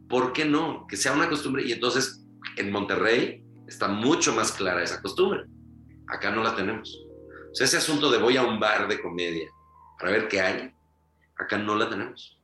[0.09, 0.89] ¿por qué no?
[0.89, 1.65] Que sea una costumbre.
[1.65, 2.27] Y entonces,
[2.57, 5.45] en Monterrey está mucho más clara esa costumbre.
[6.09, 7.07] Acá no la tenemos.
[7.51, 9.49] O sea, ese asunto de voy a un bar de comedia
[9.99, 10.75] para ver qué hay,
[11.37, 12.39] acá no la tenemos.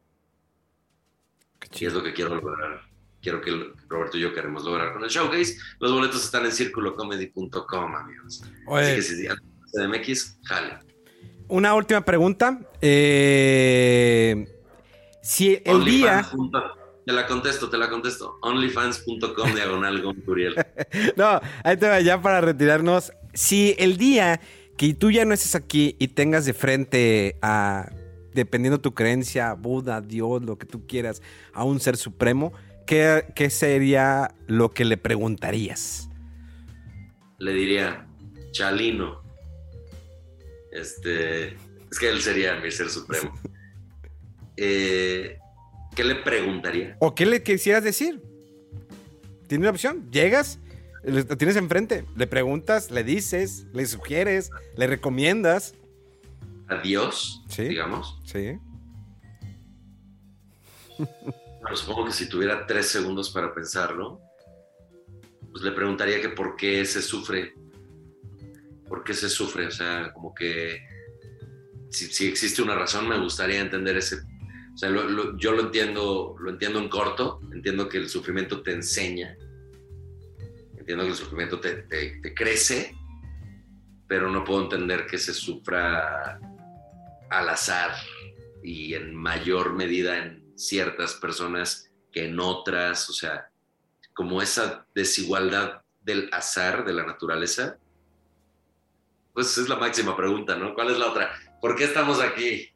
[1.78, 2.86] Y es lo que quiero lograr
[3.26, 5.56] quiero que Roberto y yo queremos lograr con el showcase.
[5.80, 8.42] Los boletos están en circulocomedy.com, amigos.
[8.68, 9.26] Así que si
[9.72, 10.78] CDMX, jale.
[11.48, 12.60] Una última pregunta.
[12.80, 14.46] Eh,
[15.22, 16.24] si el día...
[17.04, 18.38] Te la contesto, te la contesto.
[18.42, 20.02] Onlyfans.com diagonal
[21.16, 23.12] no, ahí te va ya para retirarnos.
[23.32, 24.40] Si el día
[24.76, 27.90] que tú ya no estés aquí y tengas de frente a,
[28.34, 31.22] dependiendo tu creencia, Buda, Dios, lo que tú quieras,
[31.52, 32.52] a un ser supremo,
[32.86, 36.08] ¿qué, sería lo que le preguntarías?
[37.38, 38.06] Le diría,
[38.52, 39.22] Chalino.
[40.70, 43.32] Este, es que él sería mi ser supremo.
[44.58, 45.36] Eh,
[45.94, 46.96] ¿Qué le preguntaría?
[46.98, 48.22] ¿O qué le quisieras decir?
[49.48, 50.10] Tiene una opción.
[50.10, 50.58] Llegas,
[51.04, 55.74] lo tienes enfrente, le preguntas, le dices, le sugieres, le recomiendas.
[56.68, 57.64] Adiós, ¿Sí?
[57.64, 58.20] digamos.
[58.24, 58.58] Sí.
[61.74, 64.20] supongo que si tuviera tres segundos para pensarlo,
[65.50, 67.54] pues le preguntaría que por qué se sufre.
[68.88, 69.66] ¿Por qué se sufre?
[69.66, 70.80] O sea, como que
[71.90, 74.16] si, existe una razón, me gustaría entender ese.
[74.74, 79.36] O sea, yo lo entiendo, lo entiendo en corto, entiendo que el sufrimiento te enseña.
[80.86, 82.94] Entiendo que el sufrimiento te, te- te crece,
[84.06, 86.38] pero no puedo entender que se sufra
[87.28, 87.90] al azar
[88.62, 93.50] y en mayor medida en ciertas personas que en otras, o sea,
[94.14, 97.78] como esa desigualdad del azar de la naturaleza.
[99.34, 100.72] Pues es la máxima pregunta, ¿no?
[100.72, 101.30] ¿Cuál es la otra?
[101.60, 102.70] ¿Por qué estamos aquí?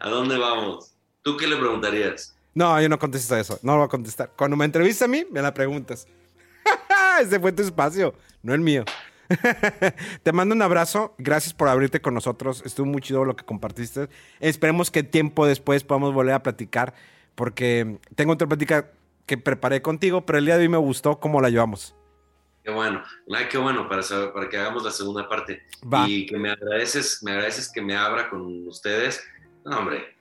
[0.00, 0.94] ¿A dónde vamos?
[1.22, 2.36] ¿Tú qué le preguntarías?
[2.54, 3.58] No, yo no contesto eso.
[3.62, 4.32] No lo voy a contestar.
[4.36, 6.06] Cuando me entrevistas a mí, me la preguntas.
[7.20, 8.84] Ese fue tu espacio, no el mío.
[10.22, 11.14] Te mando un abrazo.
[11.18, 12.62] Gracias por abrirte con nosotros.
[12.64, 14.08] Estuvo muy chido lo que compartiste.
[14.40, 16.94] Esperemos que tiempo después podamos volver a platicar.
[17.34, 18.90] Porque tengo otra plática
[19.24, 21.94] que preparé contigo, pero el día de hoy me gustó cómo la llevamos.
[22.62, 23.02] Qué bueno,
[23.34, 25.62] ay, qué bueno para, saber- para que hagamos la segunda parte.
[25.82, 26.06] Va.
[26.08, 29.24] Y que me agradeces, me agradeces que me abra con ustedes.
[29.64, 30.14] No, hombre,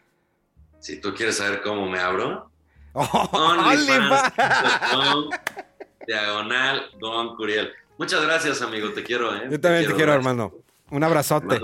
[0.79, 2.49] si tú quieres saber cómo me abro,
[2.93, 5.29] OnlyFans.com,
[6.07, 7.71] diagonal Don Curiel.
[7.97, 9.47] Muchas gracias, amigo, te quiero, ¿eh?
[9.49, 10.15] Yo también te quiero, gracias.
[10.15, 10.53] hermano.
[10.89, 11.61] Un abrazote.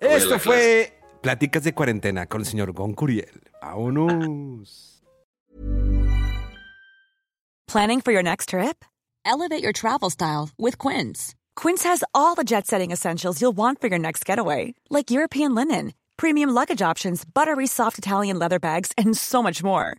[0.00, 3.42] Esto fue Pláticas de Cuarentena con el señor Gon Curiel.
[3.60, 5.02] Vámonos.
[7.66, 8.84] Planning for your next trip?
[9.26, 11.34] Elevate your travel style with Quince.
[11.54, 15.54] Quince has all the jet setting essentials you'll want for your next getaway, like European
[15.54, 19.98] linen, premium luggage options, buttery soft Italian leather bags, and so much more.